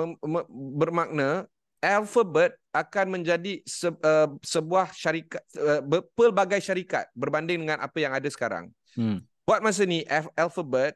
bermakna 0.73 1.52
Alphabet 1.83 2.55
akan 2.71 3.19
menjadi 3.19 3.59
se, 3.67 3.91
uh, 3.91 4.31
sebuah 4.39 4.95
syarikat 4.95 5.43
uh, 5.59 5.83
pelbagai 6.15 6.63
syarikat 6.63 7.11
berbanding 7.13 7.67
dengan 7.67 7.83
apa 7.83 7.99
yang 7.99 8.15
ada 8.15 8.31
sekarang. 8.31 8.71
Hmm. 8.95 9.27
Buat 9.43 9.67
masa 9.67 9.83
ni 9.83 10.07
Alphabet 10.39 10.95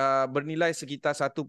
uh, 0.00 0.24
bernilai 0.24 0.72
sekitar 0.72 1.12
1.7 1.12 1.44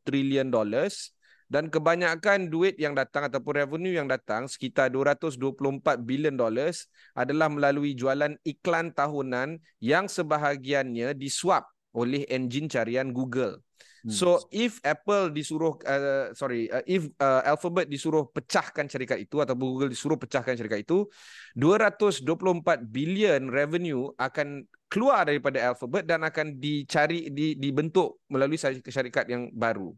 trilion 0.00 0.48
dollars 0.48 1.12
dan 1.52 1.68
kebanyakan 1.68 2.48
duit 2.48 2.80
yang 2.80 2.96
datang 2.96 3.28
ataupun 3.28 3.62
revenue 3.62 3.94
yang 3.94 4.08
datang 4.08 4.48
sekitar 4.48 4.88
224 4.88 6.00
bilion 6.02 6.34
dollars 6.34 6.88
adalah 7.12 7.52
melalui 7.52 7.92
jualan 7.92 8.32
iklan 8.48 8.96
tahunan 8.96 9.60
yang 9.78 10.08
sebahagiannya 10.08 11.12
disuap 11.12 11.68
oleh 11.94 12.24
enjin 12.32 12.66
carian 12.66 13.12
Google. 13.12 13.60
Hmm. 14.04 14.12
So 14.12 14.44
if 14.52 14.84
Apple 14.84 15.32
disuruh 15.32 15.80
uh, 15.80 16.36
sorry 16.36 16.68
uh, 16.68 16.84
if 16.84 17.08
uh, 17.16 17.40
Alphabet 17.40 17.88
disuruh 17.88 18.28
pecahkan 18.28 18.84
syarikat 18.84 19.24
itu 19.24 19.40
atau 19.40 19.56
Google 19.56 19.88
disuruh 19.88 20.20
pecahkan 20.20 20.60
syarikat 20.60 20.84
itu 20.84 21.08
224 21.56 22.84
bilion 22.84 23.48
revenue 23.48 24.12
akan 24.20 24.68
keluar 24.92 25.24
daripada 25.24 25.72
Alphabet 25.72 26.04
dan 26.04 26.20
akan 26.20 26.60
dicari 26.60 27.32
di, 27.32 27.56
dibentuk 27.56 28.20
melalui 28.28 28.60
syarikat 28.60 29.24
yang 29.24 29.48
baru. 29.56 29.96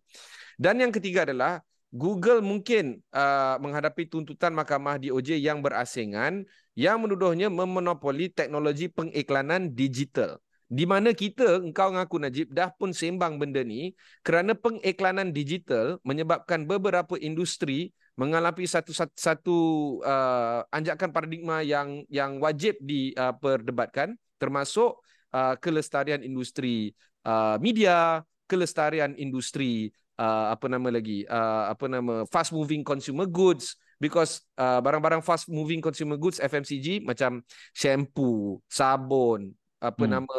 Dan 0.55 0.79
yang 0.79 0.95
ketiga 0.95 1.27
adalah 1.27 1.59
Google 1.91 2.47
mungkin 2.47 3.03
uh, 3.11 3.59
menghadapi 3.59 4.07
tuntutan 4.07 4.55
mahkamah 4.55 5.03
DOJ 5.03 5.43
yang 5.43 5.59
berasingan 5.67 6.47
yang 6.79 7.03
menuduhnya 7.03 7.51
memonopoli 7.51 8.31
teknologi 8.31 8.87
pengiklanan 8.87 9.75
digital 9.75 10.39
di 10.67 10.83
mana 10.83 11.15
kita 11.15 11.63
engkau 11.63 11.95
ngaku 11.95 12.17
Najib 12.19 12.47
dah 12.51 12.75
pun 12.75 12.91
sembang 12.91 13.39
benda 13.39 13.63
ni 13.63 13.95
kerana 14.27 14.51
pengiklanan 14.59 15.31
digital 15.31 16.03
menyebabkan 16.03 16.67
beberapa 16.67 17.15
industri 17.23 17.95
mengalami 18.19 18.67
satu 18.67 18.91
satu, 18.91 19.15
satu 19.15 19.59
uh, 20.03 20.67
anjakan 20.75 21.15
paradigma 21.15 21.63
yang 21.63 22.03
yang 22.11 22.43
wajib 22.43 22.75
diperdebatkan 22.83 24.19
uh, 24.19 24.19
termasuk 24.43 24.99
uh, 25.31 25.55
kelestarian 25.63 26.27
industri 26.27 26.91
uh, 27.23 27.55
media 27.63 28.27
kelestarian 28.51 29.15
industri 29.15 29.95
uh, 30.19 30.51
apa 30.51 30.67
nama 30.67 30.89
lagi 30.91 31.23
uh, 31.31 31.71
apa 31.71 31.87
nama 31.87 32.27
fast 32.27 32.51
moving 32.51 32.83
consumer 32.83 33.29
goods. 33.29 33.79
Because 33.97 34.45
uh, 34.61 34.77
barang-barang 34.85 35.25
fast 35.25 35.49
moving 35.49 35.81
consumer 35.81 36.21
goods 36.21 36.37
FMCG 36.37 37.01
macam 37.09 37.41
shampoo 37.73 38.61
sabun 38.69 39.57
apa 39.87 40.05
hmm. 40.05 40.11
nama 40.11 40.39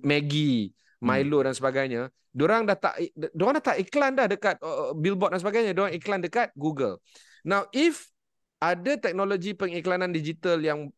Maggie, 0.00 0.72
Milo 1.04 1.38
hmm. 1.40 1.46
dan 1.50 1.54
sebagainya, 1.54 2.02
diorang 2.32 2.64
dah 2.64 2.76
tak 2.76 2.96
diorang 3.12 3.60
dah 3.60 3.64
tak 3.72 3.76
iklan 3.80 4.12
dah 4.16 4.26
dekat 4.28 4.56
uh, 4.64 4.96
billboard 4.96 5.36
dan 5.36 5.40
sebagainya, 5.40 5.72
diorang 5.76 5.92
iklan 5.92 6.20
dekat 6.24 6.52
Google. 6.56 7.00
Now 7.44 7.68
if 7.70 8.08
ada 8.56 8.96
teknologi 8.96 9.52
pengiklanan 9.52 10.16
digital 10.16 10.56
yang 10.64 10.88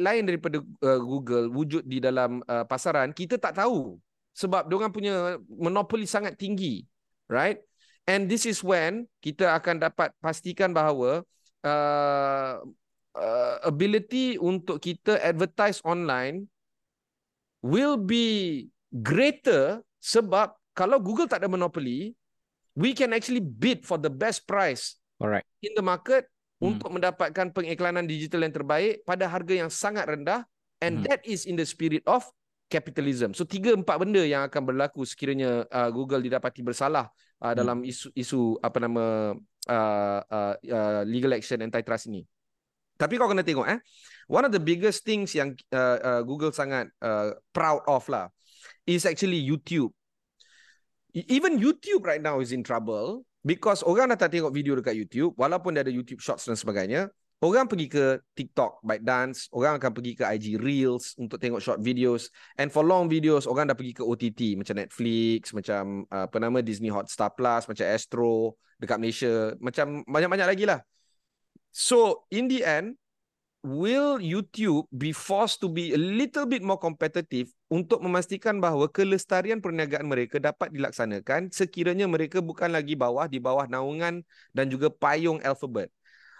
lain 0.00 0.24
daripada 0.24 0.64
uh, 0.64 1.00
Google 1.00 1.52
wujud 1.52 1.84
di 1.84 2.00
dalam 2.00 2.40
uh, 2.48 2.64
pasaran, 2.64 3.12
kita 3.12 3.36
tak 3.36 3.60
tahu 3.60 4.00
sebab 4.32 4.64
diorang 4.64 4.88
punya 4.88 5.36
monopoli 5.44 6.08
sangat 6.08 6.40
tinggi, 6.40 6.88
right? 7.28 7.60
And 8.08 8.26
this 8.26 8.48
is 8.48 8.64
when 8.64 9.06
kita 9.20 9.52
akan 9.60 9.84
dapat 9.84 10.10
pastikan 10.18 10.72
bahawa 10.72 11.22
uh, 11.62 12.54
uh, 13.14 13.56
ability 13.62 14.40
untuk 14.40 14.80
kita 14.80 15.20
advertise 15.20 15.84
online 15.84 16.48
will 17.62 17.96
be 17.96 18.66
greater 18.90 19.80
sebab 20.02 20.52
kalau 20.74 20.98
Google 20.98 21.30
tak 21.30 21.40
ada 21.40 21.48
monopoli, 21.48 22.12
we 22.74 22.92
can 22.92 23.14
actually 23.14 23.40
bid 23.40 23.86
for 23.86 23.96
the 23.96 24.10
best 24.10 24.44
price 24.44 24.98
Alright. 25.22 25.46
in 25.62 25.72
the 25.78 25.84
market 25.84 26.26
untuk 26.62 26.94
mendapatkan 26.94 27.50
pengiklanan 27.50 28.06
digital 28.06 28.46
yang 28.46 28.54
terbaik 28.54 29.02
pada 29.02 29.26
harga 29.26 29.54
yang 29.66 29.70
sangat 29.70 30.06
rendah 30.06 30.46
and 30.78 31.02
Hmm. 31.02 31.06
that 31.10 31.22
is 31.26 31.46
in 31.46 31.58
the 31.58 31.66
spirit 31.66 32.02
of 32.06 32.22
capitalism. 32.70 33.34
So 33.34 33.42
tiga 33.42 33.74
empat 33.74 33.98
benda 33.98 34.22
yang 34.22 34.46
akan 34.46 34.62
berlaku 34.70 35.02
sekiranya 35.02 35.66
uh, 35.68 35.90
Google 35.90 36.22
didapati 36.22 36.62
bersalah 36.62 37.10
uh, 37.42 37.50
Hmm. 37.50 37.58
dalam 37.58 37.78
isu 37.82 38.14
isu 38.14 38.62
apa 38.62 38.78
nama 38.78 39.34
uh, 39.68 40.20
uh, 40.22 40.54
uh, 40.56 41.02
legal 41.02 41.34
action 41.34 41.60
antitrust 41.62 42.06
ini. 42.08 42.22
Tapi 42.94 43.18
kau 43.18 43.26
kena 43.26 43.42
tengok 43.42 43.66
eh. 43.66 43.78
One 44.30 44.46
of 44.46 44.52
the 44.54 44.62
biggest 44.62 45.02
things 45.02 45.34
yang 45.34 45.58
uh, 45.74 45.98
uh, 45.98 46.20
Google 46.22 46.54
sangat 46.54 46.90
uh, 47.02 47.34
proud 47.50 47.82
of 47.90 48.06
lah 48.06 48.30
is 48.86 49.06
actually 49.06 49.38
YouTube. 49.38 49.90
E- 51.12 51.26
Even 51.28 51.58
YouTube 51.58 52.06
right 52.06 52.22
now 52.22 52.38
is 52.38 52.54
in 52.54 52.62
trouble 52.62 53.26
because 53.42 53.82
orang 53.82 54.14
dah 54.14 54.18
tak 54.18 54.34
tengok 54.34 54.54
video 54.54 54.78
dekat 54.78 54.94
YouTube 54.94 55.34
walaupun 55.34 55.74
dia 55.74 55.82
ada 55.82 55.92
YouTube 55.92 56.22
Shorts 56.22 56.46
dan 56.46 56.56
sebagainya. 56.58 57.10
Orang 57.42 57.66
pergi 57.66 57.90
ke 57.90 58.22
TikTok, 58.38 58.86
ByteDance, 58.86 59.50
orang 59.50 59.74
akan 59.82 59.90
pergi 59.90 60.14
ke 60.14 60.22
IG 60.22 60.62
Reels 60.62 61.18
untuk 61.18 61.42
tengok 61.42 61.58
short 61.58 61.82
videos 61.82 62.30
and 62.54 62.70
for 62.70 62.86
long 62.86 63.10
videos 63.10 63.50
orang 63.50 63.66
dah 63.66 63.74
pergi 63.74 63.98
ke 63.98 64.02
OTT 64.06 64.54
macam 64.54 64.78
Netflix, 64.78 65.50
macam 65.50 66.06
uh, 66.06 66.30
apa 66.30 66.38
nama 66.38 66.62
Disney 66.62 66.86
Hotstar 66.86 67.34
Plus, 67.34 67.66
macam 67.66 67.82
Astro 67.82 68.54
dekat 68.78 68.94
Malaysia, 69.02 69.58
macam 69.58 70.06
banyak-banyak 70.06 70.48
lagi 70.54 70.64
lah. 70.70 70.78
So 71.74 72.30
in 72.30 72.46
the 72.46 72.62
end, 72.62 72.94
will 73.62 74.18
YouTube 74.18 74.90
be 74.90 75.14
forced 75.14 75.62
to 75.62 75.70
be 75.70 75.94
a 75.94 76.00
little 76.00 76.44
bit 76.44 76.66
more 76.66 76.78
competitive 76.78 77.46
untuk 77.70 78.02
memastikan 78.02 78.58
bahawa 78.58 78.90
kelestarian 78.90 79.62
perniagaan 79.62 80.04
mereka 80.10 80.42
dapat 80.42 80.74
dilaksanakan 80.74 81.54
sekiranya 81.54 82.10
mereka 82.10 82.42
bukan 82.42 82.74
lagi 82.74 82.98
bawah 82.98 83.30
di 83.30 83.38
bawah 83.38 83.70
naungan 83.70 84.26
dan 84.50 84.66
juga 84.66 84.90
payung 84.90 85.38
Alphabet. 85.46 85.88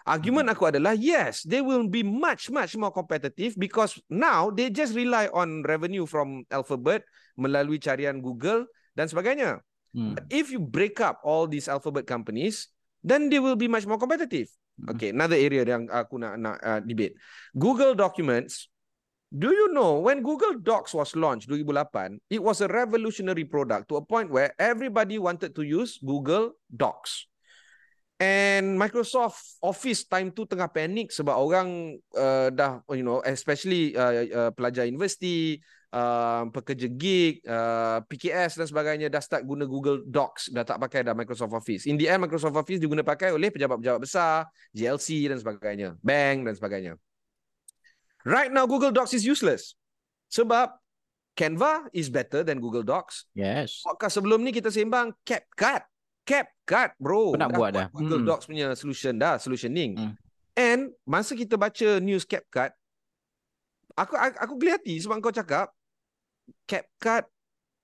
Argument 0.03 0.51
aku 0.51 0.67
adalah 0.67 0.99
yes, 0.99 1.47
they 1.47 1.63
will 1.63 1.87
be 1.87 2.03
much 2.03 2.51
much 2.51 2.75
more 2.75 2.91
competitive 2.91 3.55
because 3.55 3.95
now 4.11 4.51
they 4.51 4.67
just 4.67 4.99
rely 4.99 5.31
on 5.31 5.63
revenue 5.63 6.11
from 6.11 6.43
Alphabet 6.51 7.07
melalui 7.39 7.79
carian 7.79 8.19
Google 8.19 8.67
dan 8.99 9.07
sebagainya. 9.07 9.63
Hmm. 9.95 10.19
But 10.19 10.27
if 10.27 10.51
you 10.51 10.59
break 10.59 10.99
up 10.99 11.23
all 11.23 11.47
these 11.47 11.71
alphabet 11.71 12.09
companies, 12.09 12.67
then 13.07 13.31
they 13.31 13.39
will 13.39 13.55
be 13.55 13.71
much 13.71 13.87
more 13.87 14.01
competitive. 14.01 14.51
Okay, 14.97 15.13
another 15.13 15.39
area 15.39 15.63
yang 15.63 15.87
aku 15.93 16.19
nak 16.19 16.41
nak 16.41 16.57
uh, 16.65 16.81
debate. 16.83 17.15
Google 17.55 17.95
Documents. 17.95 18.69
Do 19.33 19.49
you 19.49 19.73
know 19.73 20.05
when 20.05 20.21
Google 20.21 20.61
Docs 20.61 20.93
was 20.93 21.17
launched 21.17 21.49
2008, 21.49 22.21
it 22.29 22.37
was 22.45 22.61
a 22.61 22.69
revolutionary 22.69 23.49
product 23.49 23.89
to 23.89 23.97
a 23.97 24.05
point 24.05 24.29
where 24.29 24.53
everybody 24.61 25.17
wanted 25.17 25.57
to 25.57 25.65
use 25.65 25.97
Google 26.05 26.53
Docs. 26.69 27.33
And 28.21 28.77
Microsoft 28.77 29.57
Office 29.65 30.05
time 30.05 30.37
tu 30.37 30.45
tengah 30.45 30.69
panik 30.69 31.11
sebab 31.11 31.33
orang 31.33 31.97
uh, 32.13 32.53
dah 32.53 32.85
you 32.93 33.03
know 33.03 33.25
especially 33.25 33.97
uh, 33.97 34.13
uh, 34.29 34.51
pelajar 34.53 34.85
universiti, 34.85 35.59
uh, 35.93 36.49
pekerja 36.49 36.89
gig, 36.89 37.45
uh, 37.45 38.01
PKS 38.09 38.59
dan 38.59 38.67
sebagainya 38.67 39.07
dah 39.13 39.21
start 39.21 39.45
guna 39.45 39.69
Google 39.69 40.03
Docs, 40.03 40.51
dah 40.51 40.65
tak 40.65 40.81
pakai 40.81 41.05
dah 41.05 41.13
Microsoft 41.13 41.53
Office. 41.53 41.85
In 41.85 42.01
the 42.01 42.09
end 42.09 42.25
Microsoft 42.25 42.57
Office 42.57 42.81
diguna 42.81 43.05
pakai 43.05 43.31
oleh 43.31 43.53
pejabat-pejabat 43.53 44.01
besar, 44.01 44.49
GLC 44.73 45.29
dan 45.29 45.39
sebagainya, 45.39 45.95
bank 46.01 46.49
dan 46.49 46.55
sebagainya. 46.57 46.93
Right 48.25 48.51
now 48.51 48.65
Google 48.65 48.91
Docs 48.91 49.15
is 49.19 49.23
useless. 49.23 49.77
Sebab 50.33 50.73
Canva 51.37 51.89
is 51.93 52.09
better 52.09 52.45
than 52.45 52.61
Google 52.61 52.85
Docs. 52.85 53.29
Yes. 53.37 53.85
Podcast 53.85 54.21
sebelum 54.21 54.41
ni 54.41 54.53
kita 54.53 54.73
sembang 54.73 55.13
CapCut. 55.25 55.83
CapCut 56.23 56.91
bro. 57.03 57.35
Nak 57.35 57.51
buat 57.53 57.71
dah. 57.75 57.89
Google 57.93 58.23
Hmm. 58.23 58.29
Docs 58.33 58.47
punya 58.47 58.73
solution 58.79 59.19
dah, 59.19 59.37
solutioning. 59.37 59.99
Hmm. 59.99 60.15
And 60.53 60.81
masa 61.09 61.33
kita 61.35 61.57
baca 61.57 61.99
news 61.99 62.29
CapCut, 62.29 62.71
aku 63.97 64.15
aku, 64.17 64.37
aku 64.39 64.53
geli 64.61 64.71
hati 64.77 64.95
sebab 65.01 65.21
kau 65.21 65.35
cakap 65.35 65.73
CapCut 66.67 67.27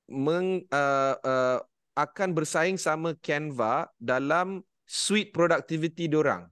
meng, 0.08 0.64
uh, 0.72 1.14
uh, 1.20 1.58
akan 1.98 2.30
bersaing 2.32 2.78
sama 2.78 3.18
Canva 3.18 3.90
dalam 3.98 4.62
suite 4.86 5.34
productivity 5.34 6.06
diorang. 6.06 6.46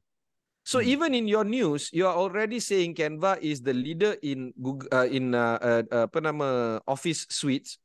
So 0.67 0.83
Hmm. 0.83 0.91
even 0.99 1.11
in 1.15 1.31
your 1.31 1.47
news, 1.47 1.95
you 1.95 2.11
are 2.11 2.19
already 2.19 2.59
saying 2.59 2.99
Canva 2.99 3.39
is 3.39 3.63
the 3.63 3.71
leader 3.71 4.19
in 4.19 4.51
Google 4.59 4.91
uh, 4.91 5.07
in 5.07 5.31
uh, 5.31 5.63
uh, 5.63 5.83
uh, 5.87 6.05
apa 6.11 6.19
nama 6.19 6.49
Office 6.91 7.31
suites. 7.31 7.79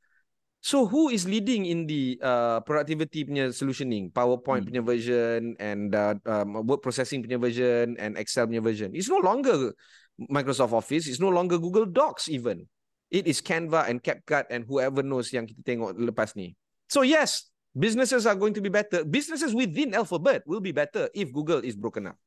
So 0.66 0.90
who 0.90 1.10
is 1.14 1.30
leading 1.30 1.70
in 1.70 1.86
the 1.86 2.18
uh, 2.22 2.62
productivity 2.66 3.22
punya 3.26 3.54
solutioning, 3.54 4.10
PowerPoint 4.10 4.66
Hmm. 4.66 4.74
punya 4.74 4.82
version 4.82 5.54
and 5.62 5.94
uh, 5.94 6.18
um, 6.26 6.66
word 6.66 6.82
processing 6.82 7.22
punya 7.22 7.38
version 7.38 7.98
and 8.02 8.18
Excel 8.18 8.50
punya 8.50 8.66
version? 8.66 8.94
It's 8.98 9.10
no 9.10 9.22
longer 9.22 9.78
Microsoft 10.18 10.74
Office, 10.74 11.06
it's 11.06 11.22
no 11.22 11.30
longer 11.30 11.62
Google 11.62 11.86
Docs 11.86 12.34
even. 12.34 12.66
It 13.12 13.28
is 13.28 13.44
Canva 13.44 13.92
and 13.92 14.00
CapCut 14.00 14.48
and 14.48 14.64
whoever 14.64 15.04
knows 15.04 15.36
yang 15.36 15.44
kita 15.44 15.60
tengok 15.68 16.00
lepas 16.00 16.32
ni. 16.40 16.56
So 16.88 17.04
yes, 17.04 17.52
businesses 17.76 18.24
are 18.24 18.40
going 18.40 18.56
to 18.56 18.64
be 18.64 18.72
better. 18.72 19.04
Businesses 19.04 19.52
within 19.52 19.92
Alphabet 19.92 20.48
will 20.48 20.64
be 20.64 20.72
better 20.72 21.12
if 21.12 21.28
Google 21.36 21.60
is 21.60 21.76
broken 21.76 22.16
up. 22.16 22.18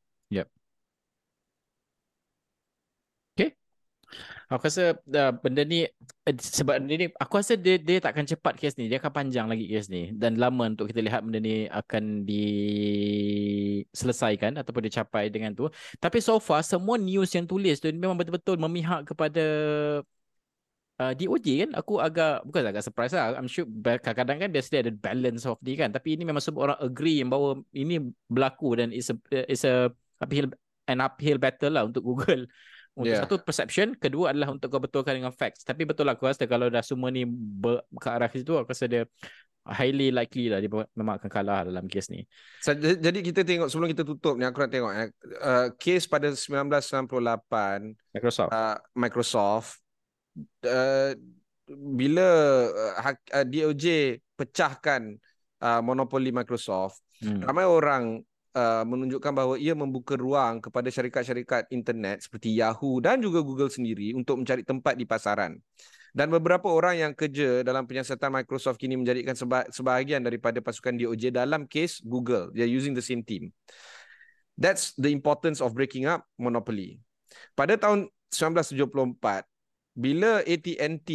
Aku 4.52 4.68
rasa 4.68 5.00
uh, 5.00 5.32
benda 5.40 5.64
ni 5.64 5.88
eh, 5.88 6.36
sebab 6.36 6.84
benda 6.84 7.00
ni 7.00 7.08
aku 7.16 7.40
rasa 7.40 7.56
dia 7.56 7.80
dia 7.80 7.96
takkan 7.98 8.28
cepat 8.28 8.60
kes 8.60 8.76
ni. 8.76 8.92
Dia 8.92 9.00
akan 9.00 9.10
panjang 9.10 9.48
lagi 9.48 9.64
kes 9.66 9.88
ni 9.88 10.12
dan 10.12 10.36
lama 10.36 10.68
untuk 10.68 10.92
kita 10.92 11.00
lihat 11.00 11.24
benda 11.24 11.40
ni 11.40 11.64
akan 11.72 12.28
diselesaikan 12.28 14.60
ataupun 14.60 14.84
dicapai 14.84 15.32
dengan 15.32 15.56
tu. 15.56 15.72
Tapi 15.96 16.20
so 16.20 16.36
far 16.38 16.60
semua 16.60 17.00
news 17.00 17.32
yang 17.32 17.48
tulis 17.48 17.80
tu 17.80 17.88
memang 17.88 18.20
betul-betul 18.20 18.60
memihak 18.60 19.08
kepada 19.08 19.40
uh, 21.00 21.12
DOJ 21.14 21.66
kan. 21.66 21.70
Aku 21.78 21.98
agak 21.98 22.42
bukan 22.46 22.62
agak 22.70 22.82
surprise 22.84 23.14
lah. 23.16 23.34
I'm 23.38 23.50
sure 23.50 23.66
kadang-kadang 23.66 24.46
kan 24.46 24.50
biasanya 24.52 24.88
ada 24.88 24.92
balance 24.94 25.44
of 25.48 25.58
ni 25.64 25.74
kan. 25.78 25.90
Tapi 25.94 26.18
ini 26.18 26.22
memang 26.28 26.42
semua 26.42 26.72
orang 26.72 26.78
agree 26.82 27.22
yang 27.22 27.30
bahawa 27.32 27.60
ini 27.74 28.00
berlaku 28.30 28.78
dan 28.78 28.88
is 28.94 29.10
a 29.10 29.16
is 29.48 29.62
a 29.66 29.90
uphill 30.22 30.50
an 30.90 30.98
uphill 31.00 31.38
battle 31.40 31.72
lah 31.74 31.82
untuk 31.88 32.02
Google. 32.04 32.44
Untuk 32.94 33.10
Yeah. 33.10 33.26
satu 33.26 33.42
perception, 33.42 33.98
kedua 33.98 34.30
adalah 34.30 34.54
untuk 34.54 34.70
kau 34.70 34.78
betulkan 34.78 35.18
dengan 35.18 35.34
facts. 35.34 35.66
Tapi 35.66 35.82
betul 35.82 36.06
lah 36.06 36.14
aku 36.14 36.30
rasa 36.30 36.46
kalau 36.46 36.70
dah 36.70 36.78
semua 36.78 37.10
ni 37.10 37.26
ber, 37.26 37.82
ke 37.90 38.06
arah 38.06 38.30
situ, 38.30 38.54
aku 38.54 38.70
rasa 38.70 38.86
dia 38.86 39.02
highly 39.66 40.14
likely 40.14 40.46
lah 40.46 40.62
dia 40.62 40.70
memang 40.94 41.18
akan 41.18 41.26
kalah 41.26 41.66
dalam 41.66 41.90
kes 41.90 42.06
ni. 42.14 42.22
Jadi 42.70 43.18
kita 43.26 43.42
tengok 43.42 43.66
sebelum 43.66 43.90
kita 43.90 44.06
tutup 44.06 44.38
ni 44.38 44.46
aku 44.46 44.62
nak 44.62 44.70
tengok 44.70 44.92
eh 44.94 45.08
uh, 45.42 45.66
kes 45.74 46.06
pada 46.06 46.30
1998 46.30 48.14
Microsoft. 48.14 48.50
uh, 48.54 48.78
Microsoft 48.94 49.82
uh, 50.66 51.12
bila 51.70 52.28
uh, 53.00 53.14
uh, 53.32 53.46
DOJ 53.46 54.18
pecahkan 54.34 55.16
uh, 55.62 55.80
monopoli 55.80 56.34
Microsoft 56.34 57.04
Hmm. 57.24 57.40
ramai 57.40 57.64
orang 57.64 58.20
uh, 58.52 58.84
menunjukkan 58.84 59.32
bahawa 59.32 59.54
ia 59.56 59.72
membuka 59.72 60.18
ruang 60.18 60.60
kepada 60.60 60.90
syarikat-syarikat 60.90 61.70
internet 61.70 62.26
seperti 62.26 62.58
Yahoo 62.58 63.00
dan 63.00 63.22
juga 63.22 63.40
Google 63.40 63.70
sendiri 63.70 64.12
untuk 64.12 64.42
mencari 64.42 64.60
tempat 64.66 64.98
di 64.98 65.06
pasaran. 65.08 65.56
Dan 66.14 66.30
beberapa 66.30 66.70
orang 66.70 66.94
yang 67.00 67.12
kerja 67.16 67.66
dalam 67.66 67.90
penyiasatan 67.90 68.30
Microsoft 68.30 68.78
kini 68.78 68.94
menjadikan 68.94 69.34
seba- 69.34 69.66
sebahagian 69.70 70.22
daripada 70.22 70.62
pasukan 70.62 70.94
DOJ 70.94 71.34
dalam 71.34 71.66
kes 71.66 72.02
Google. 72.06 72.54
They're 72.54 72.70
using 72.70 72.94
the 72.94 73.02
same 73.02 73.26
team. 73.26 73.50
That's 74.54 74.94
the 74.94 75.10
importance 75.10 75.58
of 75.58 75.74
breaking 75.74 76.06
up 76.06 76.22
monopoly. 76.38 77.02
Pada 77.58 77.74
tahun 77.74 78.06
1974, 78.30 79.42
bila 79.94 80.42
AT&T 80.42 81.08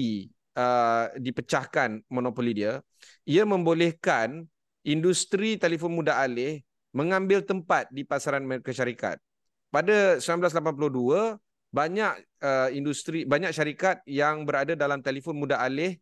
uh, 0.56 1.06
dipecahkan 1.20 2.04
monopoli 2.08 2.56
dia, 2.56 2.80
ia 3.28 3.44
membolehkan 3.44 4.48
industri 4.88 5.60
telefon 5.60 5.94
muda 5.94 6.18
alih 6.20 6.64
mengambil 6.96 7.44
tempat 7.44 7.92
di 7.94 8.02
pasaran 8.08 8.42
Amerika 8.42 8.74
Syarikat. 8.74 9.22
Pada 9.70 10.18
1982, 10.18 11.38
banyak 11.70 12.14
uh, 12.42 12.70
industri, 12.74 13.30
banyak 13.30 13.54
syarikat 13.54 14.02
yang 14.10 14.42
berada 14.42 14.74
dalam 14.74 15.06
telefon 15.06 15.38
muda 15.38 15.62
alih 15.62 16.02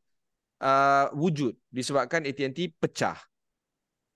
uh, 0.64 1.12
wujud 1.12 1.52
disebabkan 1.68 2.24
AT&T 2.24 2.80
pecah. 2.80 3.20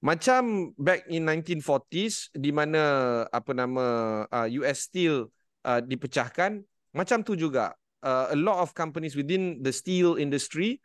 Macam 0.01 0.73
back 0.79 1.05
in 1.11 1.27
1940s 1.27 2.33
di 2.33 2.49
mana 2.49 2.81
apa 3.29 3.51
nama 3.53 3.85
uh, 4.31 4.47
US 4.63 4.89
Steel 4.89 5.27
uh, 5.67 5.83
dipecahkan, 5.83 6.63
macam 6.95 7.21
tu 7.21 7.35
juga 7.35 7.75
uh, 8.03 8.33
a 8.33 8.37
lot 8.37 8.61
of 8.61 8.73
companies 8.73 9.15
within 9.17 9.61
the 9.61 9.73
steel 9.73 10.17
industry 10.17 10.81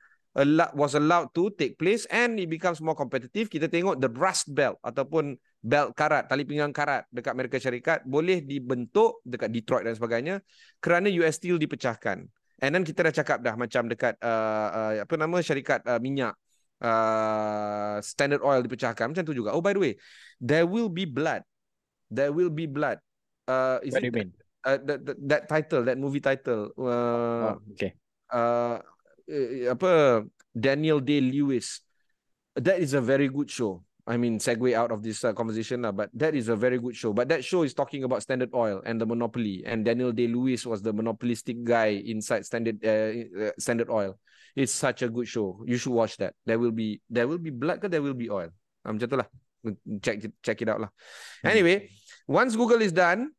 was 0.76 0.92
allowed 0.92 1.32
to 1.32 1.48
take 1.56 1.80
place 1.80 2.04
and 2.12 2.36
it 2.36 2.52
becomes 2.52 2.84
more 2.84 2.92
competitive. 2.92 3.48
Kita 3.48 3.72
tengok 3.72 3.96
the 3.96 4.12
Rust 4.12 4.52
Belt 4.52 4.76
ataupun 4.84 5.40
belt 5.64 5.96
karat, 5.96 6.28
tali 6.28 6.44
pinggang 6.44 6.76
karat 6.76 7.08
dekat 7.08 7.32
Amerika 7.32 7.56
Syarikat 7.56 8.04
boleh 8.04 8.44
dibentuk 8.44 9.24
dekat 9.24 9.48
Detroit 9.48 9.88
dan 9.88 9.96
sebagainya 9.96 10.44
kerana 10.84 11.08
US 11.24 11.40
Steel 11.40 11.56
dipecahkan. 11.56 12.28
And 12.60 12.70
then 12.72 12.84
kita 12.84 13.08
dah 13.08 13.14
cakap 13.16 13.40
dah 13.40 13.56
macam 13.56 13.88
dekat 13.88 14.20
uh, 14.20 14.68
uh, 14.72 14.92
apa 15.04 15.14
nama 15.16 15.36
syarikat 15.40 15.84
uh, 15.88 16.00
minyak 16.00 16.36
uh, 16.84 18.00
Standard 18.00 18.44
Oil 18.44 18.60
dipecahkan 18.64 19.12
macam 19.12 19.24
tu 19.24 19.32
juga. 19.32 19.56
Oh 19.56 19.64
by 19.64 19.72
the 19.72 19.80
way, 19.80 19.92
there 20.40 20.68
will 20.68 20.92
be 20.92 21.08
blood. 21.08 21.44
There 22.12 22.32
will 22.32 22.52
be 22.52 22.68
blood 22.68 23.00
uh, 23.48 23.80
is 23.80 23.96
What 23.96 24.04
do 24.04 24.08
you 24.08 24.14
mean? 24.14 24.32
Uh, 24.66 24.78
that, 24.82 25.06
that 25.06 25.16
that 25.22 25.42
title, 25.48 25.86
that 25.86 25.96
movie 25.96 26.18
title, 26.20 26.74
uh, 26.74 27.54
Oh, 27.54 27.56
okay. 27.78 27.94
uh, 28.34 28.82
eh, 29.30 29.70
apa 29.70 30.26
Daniel 30.50 30.98
Day 30.98 31.22
Lewis. 31.22 31.80
That 32.56 32.80
is 32.80 32.96
a 32.96 33.04
very 33.04 33.28
good 33.28 33.52
show. 33.52 33.84
I 34.06 34.16
mean, 34.16 34.38
segue 34.38 34.70
out 34.72 34.94
of 34.94 35.02
this 35.02 35.26
uh, 35.26 35.34
conversation 35.34 35.82
lah, 35.82 35.90
but 35.92 36.08
that 36.14 36.32
is 36.32 36.48
a 36.48 36.54
very 36.54 36.78
good 36.78 36.94
show. 36.94 37.12
But 37.12 37.28
that 37.28 37.42
show 37.42 37.66
is 37.66 37.74
talking 37.74 38.06
about 38.06 38.22
Standard 38.22 38.54
Oil 38.54 38.80
and 38.86 39.02
the 39.02 39.04
monopoly, 39.04 39.66
and 39.66 39.84
Daniel 39.84 40.14
Day 40.14 40.30
Lewis 40.30 40.64
was 40.64 40.80
the 40.80 40.94
monopolistic 40.94 41.62
guy 41.66 42.00
inside 42.06 42.46
Standard 42.46 42.80
uh, 42.80 43.50
uh, 43.50 43.54
Standard 43.58 43.90
Oil. 43.90 44.16
It's 44.56 44.72
such 44.72 45.02
a 45.04 45.10
good 45.10 45.28
show. 45.28 45.60
You 45.68 45.76
should 45.76 45.92
watch 45.92 46.16
that. 46.16 46.32
There 46.48 46.56
will 46.56 46.72
be 46.72 47.02
there 47.10 47.28
will 47.28 47.42
be 47.42 47.52
blood, 47.52 47.84
there 47.84 48.00
will 48.00 48.16
be 48.16 48.30
oil. 48.32 48.48
Um, 48.86 48.96
macam. 48.96 49.26
Check 50.00 50.22
it, 50.22 50.32
check 50.40 50.62
it 50.62 50.70
out 50.70 50.80
lah. 50.80 50.94
Anyway, 51.42 51.90
once 52.30 52.54
Google 52.54 52.80
is 52.86 52.94
done, 52.94 53.34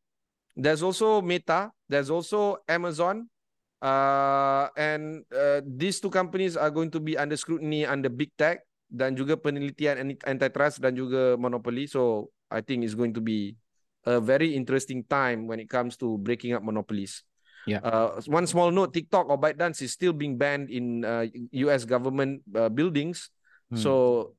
there's 0.58 0.82
also 0.82 1.22
Meta, 1.22 1.70
there's 1.86 2.10
also 2.10 2.58
Amazon, 2.66 3.30
uh, 3.78 4.66
and 4.74 5.22
uh, 5.30 5.62
these 5.62 6.02
two 6.02 6.10
companies 6.10 6.58
are 6.58 6.70
going 6.70 6.90
to 6.90 6.98
be 6.98 7.14
under 7.14 7.38
scrutiny 7.38 7.86
under 7.86 8.10
big 8.10 8.34
tech 8.34 8.66
dan 8.90 9.14
juga 9.14 9.38
penelitian 9.38 10.02
anti- 10.02 10.24
antitrust 10.26 10.82
dan 10.82 10.98
juga 10.98 11.38
monopoly. 11.38 11.86
So 11.86 12.34
I 12.50 12.66
think 12.66 12.82
it's 12.82 12.98
going 12.98 13.14
to 13.14 13.22
be 13.22 13.54
a 14.02 14.18
very 14.18 14.58
interesting 14.58 15.06
time 15.06 15.46
when 15.46 15.62
it 15.62 15.70
comes 15.70 15.94
to 16.02 16.18
breaking 16.18 16.58
up 16.58 16.66
monopolies. 16.66 17.22
Yeah. 17.68 17.84
Uh, 17.84 18.18
one 18.26 18.48
small 18.48 18.74
note: 18.74 18.96
TikTok 18.96 19.30
or 19.30 19.38
ByteDance 19.38 19.84
is 19.84 19.94
still 19.94 20.16
being 20.16 20.40
banned 20.40 20.72
in 20.72 21.04
uh, 21.04 21.28
U.S. 21.68 21.84
government 21.84 22.42
uh, 22.56 22.72
buildings. 22.72 23.30
Hmm. 23.68 23.76
So 23.76 23.92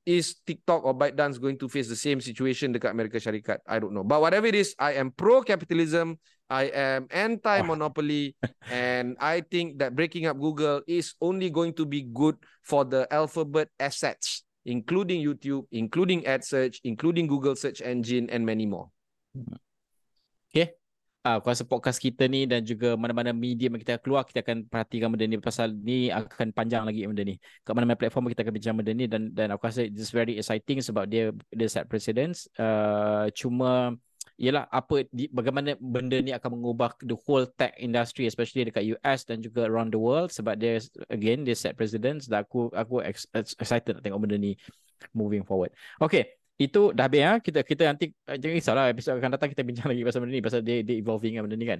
is 0.06 0.42
TikTok 0.42 0.86
or 0.86 0.98
ByteDance 0.98 1.38
going 1.38 1.58
to 1.62 1.70
face 1.70 1.86
the 1.86 2.00
same 2.00 2.18
situation 2.18 2.74
dekat 2.74 2.98
Amerika 2.98 3.22
Syarikat? 3.22 3.62
I 3.70 3.78
don't 3.78 3.94
know. 3.94 4.02
But 4.02 4.26
whatever 4.26 4.50
it 4.50 4.58
is, 4.58 4.74
I 4.82 4.98
am 4.98 5.14
pro 5.14 5.46
capitalism. 5.46 6.18
I 6.50 6.74
am 6.74 7.06
anti 7.14 7.62
monopoly, 7.62 8.34
and 8.74 9.14
I 9.22 9.46
think 9.46 9.78
that 9.86 9.94
breaking 9.94 10.26
up 10.26 10.42
Google 10.42 10.82
is 10.90 11.14
only 11.22 11.54
going 11.54 11.78
to 11.78 11.86
be 11.86 12.10
good 12.10 12.42
for 12.66 12.82
the 12.82 13.06
alphabet 13.14 13.70
assets, 13.78 14.42
including 14.66 15.22
YouTube, 15.22 15.70
including 15.70 16.26
ad 16.26 16.42
search, 16.42 16.82
including 16.82 17.30
Google 17.30 17.54
search 17.54 17.86
engine, 17.86 18.34
and 18.34 18.50
many 18.50 18.66
more. 18.66 18.90
Okay. 20.50 20.74
Ah, 21.20 21.36
aku 21.36 21.52
rasa 21.52 21.68
podcast 21.68 22.00
kita 22.00 22.32
ni 22.32 22.48
dan 22.48 22.64
juga 22.64 22.96
mana-mana 22.96 23.36
medium 23.36 23.76
yang 23.76 23.84
kita 23.84 24.00
keluar 24.00 24.24
kita 24.24 24.40
akan 24.40 24.64
perhatikan 24.72 25.12
benda 25.12 25.28
ni 25.28 25.36
pasal 25.36 25.76
ni 25.76 26.08
akan 26.08 26.56
panjang 26.56 26.88
lagi 26.88 27.04
benda 27.04 27.28
ni. 27.28 27.36
Kat 27.60 27.76
mana-mana 27.76 28.00
platform 28.00 28.32
kita 28.32 28.48
akan 28.48 28.54
bincang 28.56 28.76
benda 28.80 28.92
ni 28.96 29.04
dan 29.04 29.28
dan 29.36 29.52
aku 29.52 29.68
rasa 29.68 29.84
it's 29.84 30.16
very 30.16 30.40
exciting 30.40 30.80
sebab 30.80 31.12
dia 31.12 31.36
dia 31.52 31.68
set 31.68 31.92
precedence. 31.92 32.48
Uh, 32.56 33.28
cuma 33.36 34.00
ialah 34.40 34.72
apa 34.72 35.04
di, 35.12 35.28
bagaimana 35.28 35.76
benda 35.84 36.24
ni 36.24 36.32
akan 36.32 36.56
mengubah 36.56 36.96
the 37.04 37.20
whole 37.28 37.44
tech 37.60 37.76
industry 37.76 38.24
especially 38.24 38.64
dekat 38.64 38.88
US 38.96 39.28
dan 39.28 39.44
juga 39.44 39.68
around 39.68 39.92
the 39.92 40.00
world 40.00 40.32
sebab 40.32 40.56
dia 40.56 40.80
again 41.12 41.44
dia 41.44 41.52
set 41.52 41.76
precedence 41.76 42.32
dan 42.32 42.48
aku 42.48 42.72
aku 42.72 43.04
ex- 43.04 43.28
excited 43.36 44.00
nak 44.00 44.08
tengok 44.08 44.24
benda 44.24 44.40
ni 44.40 44.56
moving 45.12 45.44
forward. 45.44 45.76
Okay, 46.00 46.39
itu 46.60 46.92
dah 46.92 47.08
habis 47.08 47.24
ha? 47.24 47.40
kita 47.40 47.64
kita 47.64 47.88
nanti 47.88 48.12
eh, 48.28 48.36
jangan 48.36 48.56
risaulah 48.60 48.86
episod 48.92 49.16
akan 49.16 49.32
datang 49.40 49.50
kita 49.56 49.64
bincang 49.64 49.88
lagi 49.88 50.04
pasal 50.04 50.20
benda 50.20 50.36
ni 50.36 50.44
pasal 50.44 50.60
dia, 50.60 50.84
dia 50.84 51.00
evolving 51.00 51.40
kan 51.40 51.48
benda 51.48 51.56
ni 51.56 51.68
kan. 51.68 51.80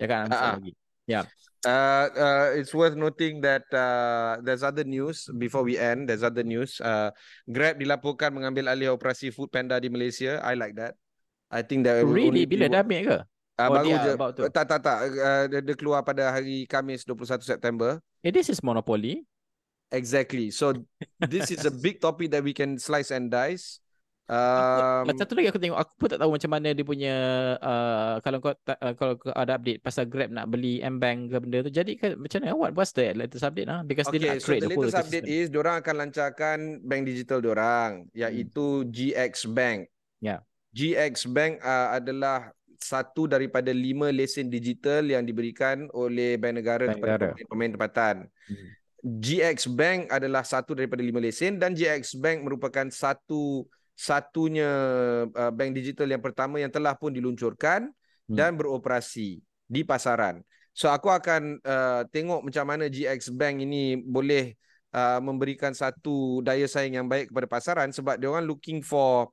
Dia 0.00 0.04
akan 0.08 0.20
ah. 0.32 0.56
lagi. 0.56 0.72
Ya. 1.04 1.20
Uh, 1.66 2.06
uh, 2.14 2.46
it's 2.54 2.70
worth 2.70 2.94
noting 2.94 3.42
that 3.42 3.66
uh, 3.74 4.38
there's 4.40 4.64
other 4.64 4.86
news 4.86 5.28
before 5.36 5.60
we 5.60 5.76
end. 5.76 6.08
There's 6.08 6.24
other 6.24 6.46
news. 6.46 6.80
Uh, 6.80 7.12
Grab 7.44 7.76
dilaporkan 7.76 8.32
mengambil 8.32 8.72
alih 8.72 8.94
operasi 8.94 9.28
Food 9.28 9.52
Panda 9.52 9.76
di 9.76 9.92
Malaysia. 9.92 10.40
I 10.40 10.56
like 10.56 10.78
that. 10.80 10.96
I 11.52 11.60
think 11.60 11.84
that 11.84 12.00
Really 12.04 12.48
bila 12.48 12.72
dah 12.72 12.80
ambil 12.80 13.00
ke? 13.04 13.18
Uh, 13.20 13.26
Oh, 13.58 13.74
baru 13.74 13.90
je. 13.90 14.12
Tak 14.54 14.70
tak 14.70 14.80
tak. 14.86 14.98
Uh, 15.10 15.44
dia, 15.50 15.60
dia 15.66 15.74
keluar 15.74 16.06
pada 16.06 16.30
hari 16.30 16.62
Khamis 16.70 17.02
21 17.02 17.42
September. 17.42 17.98
Eh 18.22 18.30
this 18.30 18.46
is 18.46 18.62
monopoly. 18.62 19.26
Exactly. 19.90 20.54
So 20.54 20.78
this 21.18 21.50
is 21.50 21.66
a 21.66 21.74
big 21.74 21.98
topic 21.98 22.30
that 22.30 22.46
we 22.46 22.54
can 22.54 22.78
slice 22.78 23.10
and 23.10 23.34
dice. 23.34 23.82
Aku, 24.28 25.08
Um, 25.08 25.16
satu 25.16 25.32
lagi 25.40 25.48
aku 25.48 25.56
tengok 25.56 25.80
aku 25.80 25.92
pun 25.96 26.08
tak 26.12 26.20
tahu 26.20 26.36
macam 26.36 26.50
mana 26.52 26.76
dia 26.76 26.84
punya 26.84 27.14
uh, 27.64 28.20
kalau 28.20 28.44
kau 28.44 28.52
uh, 28.52 28.92
kalau 28.92 29.16
kau 29.16 29.32
ada 29.32 29.56
update 29.56 29.80
pasal 29.80 30.04
Grab 30.04 30.28
nak 30.28 30.52
beli 30.52 30.84
M-Bank 30.84 31.32
ke 31.32 31.36
benda 31.40 31.64
tu 31.64 31.72
jadi 31.72 31.96
kan 31.96 32.12
macam 32.20 32.44
mana 32.44 32.52
what 32.52 32.76
what's 32.76 32.92
the 32.92 33.16
latest 33.16 33.40
update 33.40 33.72
ah 33.72 33.80
because 33.88 34.04
dia 34.12 34.20
Okay, 34.20 34.36
nak 34.36 34.44
so 34.44 34.52
the 34.52 34.60
the 34.60 34.68
whole 34.68 34.84
latest 34.84 35.00
update 35.00 35.24
is 35.24 35.48
diorang 35.48 35.80
akan 35.80 35.94
lancarkan 36.04 36.58
bank 36.84 37.08
digital 37.08 37.40
diorang 37.40 38.04
iaitu 38.12 38.84
GX 38.92 39.48
Bank. 39.48 39.88
Ya. 40.20 40.44
GX 40.76 41.24
Bank 41.32 41.64
uh, 41.64 41.96
adalah 41.96 42.52
satu 42.76 43.24
daripada 43.32 43.72
lima 43.72 44.12
lesen 44.12 44.52
digital 44.52 45.08
yang 45.08 45.24
diberikan 45.24 45.88
oleh 45.96 46.36
bank 46.36 46.60
negara 46.60 46.84
Bank 46.84 47.00
kepada 47.00 47.12
negara. 47.16 47.28
pemain-pemain 47.32 47.72
tempatan. 47.80 48.16
Hmm. 48.44 48.68
GX 48.98 49.58
Bank 49.72 50.12
adalah 50.12 50.44
satu 50.44 50.76
daripada 50.76 51.00
lima 51.00 51.16
lesen 51.16 51.56
dan 51.56 51.72
GX 51.72 52.18
Bank 52.20 52.44
merupakan 52.44 52.92
satu 52.92 53.64
satunya 53.98 54.70
uh, 55.26 55.50
bank 55.50 55.74
digital 55.74 56.06
yang 56.06 56.22
pertama 56.22 56.62
yang 56.62 56.70
telah 56.70 56.94
pun 56.94 57.10
diluncurkan 57.10 57.90
Hmm. 58.28 58.36
dan 58.36 58.50
beroperasi 58.60 59.40
di 59.64 59.80
pasaran. 59.88 60.44
So 60.76 60.92
aku 60.92 61.08
akan 61.08 61.58
uh, 61.64 62.04
tengok 62.12 62.44
macam 62.44 62.64
mana 62.68 62.86
GX 62.86 63.34
Bank 63.34 63.64
ini 63.64 63.98
boleh 63.98 64.54
uh, 64.92 65.18
memberikan 65.18 65.72
satu 65.72 66.44
daya 66.44 66.68
saing 66.68 67.00
yang 67.00 67.08
baik 67.08 67.32
kepada 67.32 67.48
pasaran 67.48 67.90
sebab 67.90 68.20
dia 68.20 68.28
orang 68.28 68.46
looking 68.46 68.84
for 68.84 69.32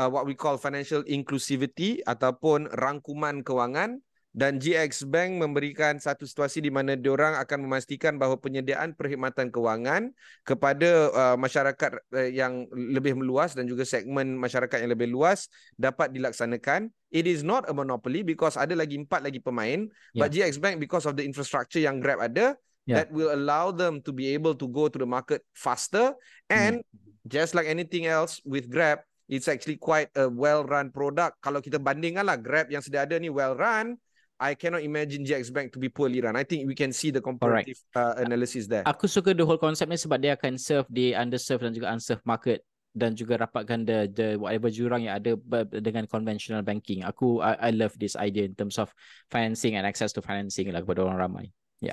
uh, 0.00 0.08
what 0.08 0.24
we 0.24 0.32
call 0.32 0.56
financial 0.56 1.04
inclusivity 1.06 2.00
ataupun 2.08 2.66
rangkuman 2.74 3.44
kewangan 3.44 4.00
dan 4.30 4.62
GX 4.62 5.10
Bank 5.10 5.42
memberikan 5.42 5.98
satu 5.98 6.22
situasi 6.22 6.62
di 6.62 6.70
mana 6.70 6.94
diorang 6.94 7.34
akan 7.42 7.66
memastikan 7.66 8.14
bahawa 8.14 8.38
penyediaan 8.38 8.94
perkhidmatan 8.94 9.50
kewangan 9.50 10.14
kepada 10.46 11.10
uh, 11.10 11.36
masyarakat 11.36 11.98
uh, 12.14 12.30
yang 12.30 12.70
lebih 12.70 13.18
meluas 13.18 13.58
dan 13.58 13.66
juga 13.66 13.82
segmen 13.82 14.38
masyarakat 14.38 14.86
yang 14.86 14.94
lebih 14.94 15.10
luas 15.10 15.50
dapat 15.74 16.14
dilaksanakan. 16.14 16.94
It 17.10 17.26
is 17.26 17.42
not 17.42 17.66
a 17.66 17.74
monopoly 17.74 18.22
because 18.22 18.54
ada 18.54 18.78
lagi 18.78 18.94
empat 18.94 19.26
lagi 19.26 19.42
pemain, 19.42 19.90
but 20.14 20.30
GX 20.30 20.62
Bank 20.62 20.78
because 20.78 21.10
of 21.10 21.18
the 21.18 21.26
infrastructure 21.26 21.82
yang 21.82 21.98
Grab 21.98 22.22
ada, 22.22 22.54
Yeah. 22.88 23.04
that 23.04 23.12
will 23.12 23.30
allow 23.30 23.70
them 23.70 24.00
to 24.02 24.10
be 24.10 24.32
able 24.32 24.56
to 24.56 24.66
go 24.66 24.88
to 24.88 24.96
the 24.96 25.06
market 25.06 25.44
faster 25.52 26.16
and 26.48 26.80
just 27.28 27.52
like 27.52 27.68
anything 27.68 28.08
else 28.08 28.40
with 28.42 28.72
Grab, 28.72 29.04
it's 29.28 29.46
actually 29.46 29.76
quite 29.76 30.08
a 30.16 30.26
well-run 30.26 30.90
product. 30.90 31.38
Kalau 31.44 31.60
kita 31.60 31.76
bandingkan 31.78 32.24
lah 32.24 32.40
Grab 32.40 32.72
yang 32.72 32.82
sedia 32.82 33.04
ada 33.04 33.14
ni 33.20 33.28
well-run, 33.28 34.00
I 34.40 34.56
cannot 34.56 34.80
imagine 34.80 35.20
GX 35.20 35.52
Bank 35.52 35.76
to 35.76 35.78
be 35.78 35.92
poorly 35.92 36.24
run. 36.24 36.34
I 36.34 36.48
think 36.48 36.64
we 36.64 36.72
can 36.72 36.96
see 36.96 37.12
the 37.12 37.20
comparative 37.20 37.76
uh, 37.92 38.16
analysis 38.16 38.64
there. 38.64 38.82
Aku 38.88 39.04
suka 39.04 39.36
the 39.36 39.44
whole 39.44 39.60
concept 39.60 39.92
ni 39.92 40.00
sebab 40.00 40.16
dia 40.16 40.32
akan 40.32 40.56
serve 40.56 40.88
the 40.88 41.12
underserved 41.12 41.68
dan 41.68 41.76
juga 41.76 41.92
unserved 41.92 42.24
market 42.24 42.64
dan 42.96 43.14
juga 43.14 43.38
rapatkan 43.38 43.86
the 43.86 44.10
the 44.10 44.28
whatever 44.40 44.72
jurang 44.72 45.06
yang 45.06 45.20
ada 45.20 45.36
dengan 45.68 46.08
conventional 46.08 46.64
banking. 46.64 47.04
Aku 47.04 47.44
I, 47.44 47.68
I 47.68 47.70
love 47.76 47.92
this 48.00 48.16
idea 48.16 48.48
in 48.48 48.56
terms 48.56 48.80
of 48.80 48.88
financing 49.28 49.76
and 49.76 49.84
access 49.84 50.10
to 50.16 50.24
financing 50.24 50.72
lah 50.72 50.80
kepada 50.80 51.04
orang 51.04 51.20
ramai. 51.20 51.46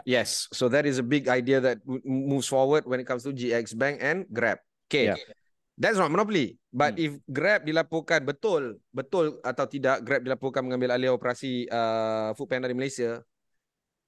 Yes, 0.04 0.52
so 0.52 0.68
that 0.68 0.84
is 0.84 1.00
a 1.00 1.06
big 1.06 1.32
idea 1.32 1.64
that 1.64 1.80
moves 2.04 2.48
forward 2.52 2.84
when 2.84 3.00
it 3.00 3.08
comes 3.08 3.24
to 3.24 3.32
GX 3.32 3.72
Bank 3.76 4.04
and 4.04 4.28
Grab. 4.28 4.60
Okay. 4.92 5.16
Yeah. 5.16 5.20
That's 5.78 6.02
not 6.02 6.10
monopoly. 6.10 6.58
But 6.74 6.98
Hmm. 6.98 7.06
if 7.06 7.12
Grab 7.30 7.62
dilaporkan 7.62 8.26
betul, 8.26 8.82
betul 8.90 9.38
atau 9.46 9.70
tidak 9.70 10.02
Grab 10.02 10.26
dilaporkan 10.26 10.66
mengambil 10.66 10.98
alih 10.98 11.13
operasi 11.13 11.70
uh, 11.70 12.34
Foodpanda 12.34 12.66
di 12.66 12.74
Malaysia, 12.74 13.22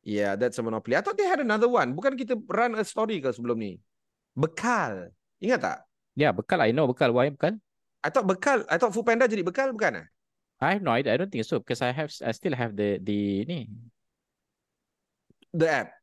yeah, 0.01 0.34
that's 0.34 0.58
a 0.58 0.65
monopoly. 0.65 0.97
I 0.97 1.05
thought 1.05 1.13
they 1.13 1.29
had 1.29 1.38
another 1.45 1.69
one. 1.69 1.93
Bukan 1.93 2.17
kita 2.17 2.34
run 2.49 2.73
a 2.73 2.82
story 2.82 3.21
ke 3.21 3.29
sebelum 3.29 3.62
ni? 3.62 3.77
Bekal. 4.34 5.13
Ingat 5.38 5.60
tak? 5.62 5.77
Ya, 6.17 6.29
yeah, 6.29 6.32
bekal 6.34 6.58
I 6.65 6.73
know 6.73 6.89
bekal. 6.89 7.13
Why 7.13 7.29
bekal? 7.29 7.62
I 8.01 8.10
thought 8.10 8.25
bekal, 8.25 8.65
I 8.65 8.82
thought 8.82 8.91
Foodpanda 8.91 9.29
jadi 9.29 9.45
bekal 9.45 9.69
bukan? 9.69 10.01
ah? 10.01 10.08
I 10.60 10.75
have 10.75 10.84
no 10.84 10.91
idea. 10.91 11.13
I 11.13 11.21
don't 11.21 11.29
think 11.29 11.45
so 11.45 11.62
because 11.62 11.86
I 11.86 11.93
have 11.93 12.10
I 12.25 12.34
still 12.34 12.58
have 12.58 12.73
the 12.73 12.97
the 12.99 13.45
ni. 13.45 13.69
The 15.53 15.69
app. 15.86 15.98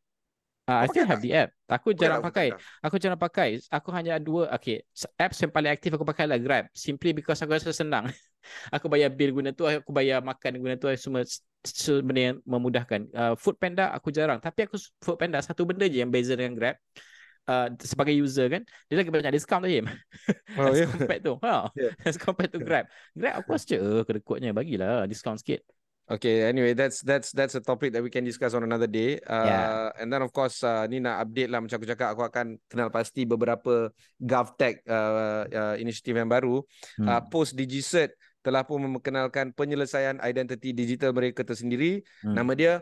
Uh, 0.67 0.83
I 0.83 0.87
still 0.90 1.06
pakai 1.06 1.10
have 1.14 1.23
the 1.23 1.31
app. 1.31 1.50
Aku 1.71 1.94
Pakai 1.94 2.00
jarang 2.02 2.19
tak 2.19 2.27
pakai. 2.27 2.48
Foodpanda? 2.50 2.83
Aku 2.83 2.96
jarang 2.98 3.21
pakai. 3.23 3.50
Aku 3.71 3.88
hanya 3.94 4.10
ada 4.19 4.25
dua. 4.27 4.50
Okay. 4.58 4.83
Apps 5.14 5.38
yang 5.38 5.52
paling 5.54 5.71
aktif 5.71 5.94
aku 5.94 6.02
pakai 6.02 6.27
adalah 6.27 6.42
Grab. 6.42 6.64
Simply 6.75 7.14
because 7.14 7.38
aku 7.38 7.54
rasa 7.54 7.71
senang. 7.71 8.10
aku 8.75 8.90
bayar 8.90 9.14
bil 9.14 9.31
guna 9.31 9.54
tu. 9.54 9.62
Aku 9.62 9.94
bayar 9.94 10.19
makan 10.27 10.58
guna 10.58 10.75
tu. 10.75 10.90
Semua 10.98 11.23
benda 12.02 12.21
yang 12.35 12.37
memudahkan. 12.42 13.00
Uh, 13.14 13.35
Food 13.38 13.62
Panda 13.62 13.94
aku 13.94 14.10
jarang. 14.10 14.42
Tapi 14.42 14.67
aku 14.67 14.75
Food 15.06 15.23
Panda 15.23 15.38
satu 15.38 15.62
benda 15.62 15.87
je 15.87 16.02
yang 16.02 16.10
beza 16.10 16.35
dengan 16.35 16.58
Grab. 16.58 16.75
Uh, 17.46 17.71
sebagai 17.79 18.10
user 18.19 18.50
kan. 18.50 18.67
Dia 18.90 18.98
lagi 18.98 19.10
banyak 19.14 19.38
diskaun 19.38 19.62
tu 19.62 19.71
Him. 19.75 19.87
Oh, 20.58 20.75
As 20.75 20.83
yeah. 20.83 20.90
compared 20.90 21.23
tu. 21.23 21.38
Ha. 21.46 21.71
Yeah. 21.79 21.94
As 22.02 22.19
compared 22.19 22.50
to 22.50 22.58
Grab. 22.58 22.90
Grab 23.14 23.38
aku 23.38 23.54
rasa 23.54 23.79
eh 23.79 24.02
kedekutnya 24.02 24.50
bagilah 24.50 25.06
diskaun 25.06 25.38
sikit. 25.38 25.62
Okay, 26.07 26.46
anyway, 26.46 26.71
that's 26.71 27.02
that's 27.02 27.35
that's 27.35 27.59
a 27.59 27.63
topic 27.63 27.90
that 27.90 27.98
we 27.98 28.15
can 28.15 28.23
discuss 28.23 28.54
on 28.54 28.63
another 28.63 28.87
day. 28.87 29.19
Uh, 29.27 29.42
Yeah. 29.42 29.90
And 29.98 30.07
then 30.07 30.23
of 30.23 30.31
course, 30.31 30.63
uh, 30.63 30.87
ni 30.87 31.02
nak 31.02 31.27
update 31.27 31.50
lah 31.50 31.59
macam 31.59 31.83
aku 31.83 31.88
cakap, 31.90 32.15
aku 32.15 32.23
akan 32.23 32.46
kenal 32.71 32.94
pasti 32.94 33.27
beberapa 33.27 33.90
GovTech 34.23 34.87
uh, 34.87 35.42
uh, 35.50 35.75
initiative 35.83 36.15
yang 36.15 36.31
baru. 36.31 36.63
Hmm. 36.94 37.11
Uh, 37.11 37.23
post 37.27 37.59
DigiCert, 37.59 38.15
telah 38.38 38.63
pun 38.63 38.87
memperkenalkan 38.87 39.50
penyelesaian 39.50 40.23
identiti 40.23 40.71
digital 40.71 41.11
mereka 41.11 41.42
tersendiri. 41.42 42.07
Hmm. 42.23 42.38
Nama 42.38 42.52
dia 42.54 42.73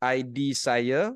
ID 0.00 0.56
Saya 0.56 1.12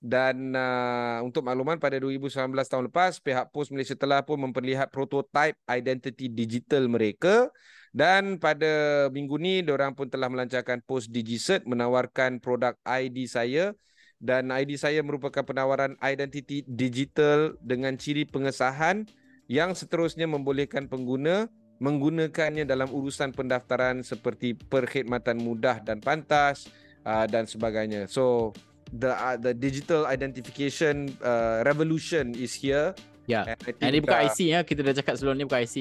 dan 0.00 0.54
uh, 0.54 1.20
untuk 1.26 1.44
makluman 1.44 1.76
pada 1.76 2.00
2019 2.00 2.32
tahun 2.70 2.88
lepas 2.88 3.20
pihak 3.20 3.52
Pos 3.52 3.68
Malaysia 3.68 3.92
telah 3.92 4.24
pun 4.24 4.40
memperlihat 4.40 4.88
prototipe 4.88 5.58
identiti 5.68 6.30
digital 6.32 6.88
mereka 6.88 7.52
dan 7.90 8.38
pada 8.38 9.06
minggu 9.10 9.34
ni 9.38 9.66
diorang 9.66 9.98
pun 9.98 10.06
telah 10.06 10.30
melancarkan 10.30 10.78
Pos 10.86 11.10
DigiCert 11.10 11.66
menawarkan 11.66 12.38
produk 12.38 12.78
ID 12.86 13.26
Saya 13.26 13.74
dan 14.22 14.54
ID 14.54 14.78
Saya 14.78 15.02
merupakan 15.02 15.42
penawaran 15.42 15.98
identiti 15.98 16.62
digital 16.70 17.58
dengan 17.58 17.98
ciri 17.98 18.28
pengesahan 18.28 19.10
yang 19.50 19.74
seterusnya 19.74 20.30
membolehkan 20.30 20.86
pengguna 20.86 21.50
menggunakannya 21.80 22.68
dalam 22.68 22.92
urusan 22.92 23.32
pendaftaran 23.32 24.04
seperti 24.04 24.54
perkhidmatan 24.54 25.40
mudah 25.40 25.80
dan 25.80 25.98
pantas 25.98 26.68
uh, 27.08 27.24
dan 27.24 27.48
sebagainya. 27.48 28.04
So 28.06 28.52
the 28.92 29.16
uh, 29.16 29.40
the 29.40 29.56
digital 29.56 30.04
identification 30.06 31.16
uh, 31.24 31.64
revolution 31.64 32.36
is 32.36 32.52
here. 32.52 32.92
Ya. 33.30 33.46
And 33.46 33.58
think, 33.62 33.76
And 33.78 33.94
ini 33.94 33.98
bukan 34.02 34.18
IC 34.26 34.38
ya. 34.50 34.60
Kita 34.66 34.80
dah 34.82 34.94
cakap 34.98 35.14
sebelum 35.14 35.38
ni 35.38 35.46
bukan 35.46 35.62
IC. 35.62 35.76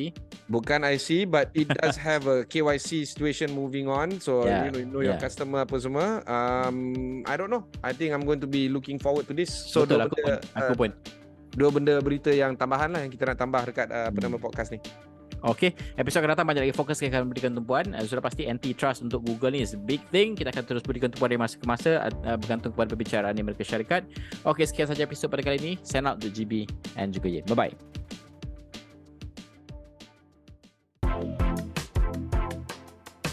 Bukan 0.46 0.80
IC 0.86 1.08
but 1.26 1.50
it 1.58 1.66
does 1.82 1.98
have 2.08 2.30
a 2.30 2.46
KYC 2.46 3.10
situation 3.10 3.50
moving 3.52 3.90
on. 3.90 4.22
So 4.22 4.46
Yeah, 4.46 4.70
you 4.70 4.72
know, 4.72 4.80
you 4.80 4.90
know 4.90 5.02
your 5.02 5.18
yeah. 5.18 5.22
customer 5.22 5.66
apa 5.66 5.76
semua. 5.82 6.22
Um, 6.30 6.78
I 7.26 7.34
don't 7.34 7.50
know. 7.50 7.66
I 7.82 7.92
think 7.92 8.14
I'm 8.14 8.24
going 8.24 8.40
to 8.46 8.50
be 8.50 8.70
looking 8.70 9.02
forward 9.02 9.26
to 9.28 9.34
this. 9.34 9.50
So 9.50 9.90
Betul 9.90 10.06
aku 10.06 10.14
pun. 10.14 10.22
benda, 10.22 10.36
Aku 10.54 10.74
uh, 10.74 10.78
pun. 10.78 10.92
dua 11.50 11.70
benda 11.74 11.98
berita 11.98 12.30
yang 12.30 12.54
tambahan 12.54 12.94
lah 12.94 13.02
yang 13.02 13.12
kita 13.12 13.34
nak 13.34 13.38
tambah 13.42 13.62
dekat 13.74 13.90
uh, 13.90 14.14
apa 14.14 14.18
nama 14.22 14.38
podcast 14.38 14.70
ni. 14.70 14.80
Okay, 15.40 15.72
episod 15.96 16.20
akan 16.20 16.36
datang 16.36 16.48
banyak 16.52 16.68
lagi 16.68 16.76
fokus 16.76 17.00
kita 17.00 17.24
akan 17.24 17.32
berikan 17.32 17.56
tumpuan. 17.56 17.96
Uh, 17.96 18.04
sudah 18.04 18.20
pasti 18.20 18.44
antitrust 18.52 19.00
untuk 19.00 19.24
Google 19.24 19.56
ni 19.56 19.64
is 19.64 19.72
big 19.88 20.04
thing. 20.12 20.36
Kita 20.36 20.52
akan 20.52 20.68
terus 20.68 20.84
berikan 20.84 21.08
tumpuan 21.08 21.32
dari 21.32 21.40
masa 21.40 21.56
ke 21.56 21.64
masa 21.64 21.90
uh, 22.28 22.36
bergantung 22.36 22.76
kepada 22.76 22.92
perbicaraan 22.92 23.36
yang 23.40 23.48
mereka 23.48 23.64
syarikat. 23.64 24.04
Okay, 24.44 24.68
sekian 24.68 24.92
saja 24.92 25.08
episod 25.08 25.32
pada 25.32 25.40
kali 25.40 25.56
ini. 25.64 25.74
Send 25.80 26.12
out 26.12 26.20
to 26.20 26.28
GB 26.28 26.68
and 27.00 27.16
juga 27.16 27.32
Ye. 27.32 27.40
Bye-bye. 27.48 27.72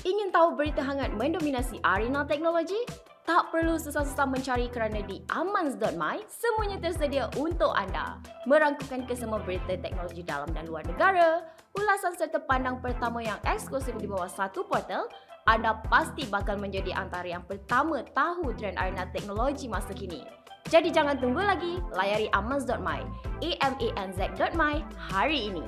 Ingin 0.06 0.30
tahu 0.30 0.54
berita 0.54 0.86
hangat 0.86 1.10
mendominasi 1.18 1.82
arena 1.82 2.22
teknologi? 2.22 2.78
Tak 3.26 3.50
perlu 3.50 3.74
susah-susah 3.74 4.30
mencari 4.30 4.70
kerana 4.70 5.02
di 5.02 5.18
amans.my 5.34 6.18
semuanya 6.30 6.78
tersedia 6.78 7.26
untuk 7.34 7.74
anda. 7.74 8.22
Merangkukan 8.46 9.10
kesemua 9.10 9.42
berita 9.42 9.74
teknologi 9.74 10.22
dalam 10.22 10.46
dan 10.54 10.70
luar 10.70 10.86
negara, 10.86 11.42
ulasan 11.76 12.16
serta 12.16 12.40
pandang 12.42 12.80
pertama 12.80 13.20
yang 13.20 13.36
eksklusif 13.44 13.94
di 14.00 14.08
bawah 14.08 14.28
satu 14.28 14.64
portal, 14.64 15.06
anda 15.46 15.78
pasti 15.86 16.26
bakal 16.26 16.58
menjadi 16.58 16.90
antara 16.96 17.28
yang 17.28 17.44
pertama 17.46 18.02
tahu 18.16 18.50
trend 18.58 18.74
arena 18.80 19.06
teknologi 19.14 19.70
masa 19.70 19.94
kini. 19.94 20.26
Jadi 20.66 20.90
jangan 20.90 21.14
tunggu 21.22 21.38
lagi, 21.38 21.78
layari 21.94 22.26
amans.my, 22.34 23.00
a 23.38 23.50
m 23.62 23.74
a 23.78 23.88
n 23.94 24.10
z.my 24.10 24.82
hari 24.98 25.46
ini. 25.46 25.62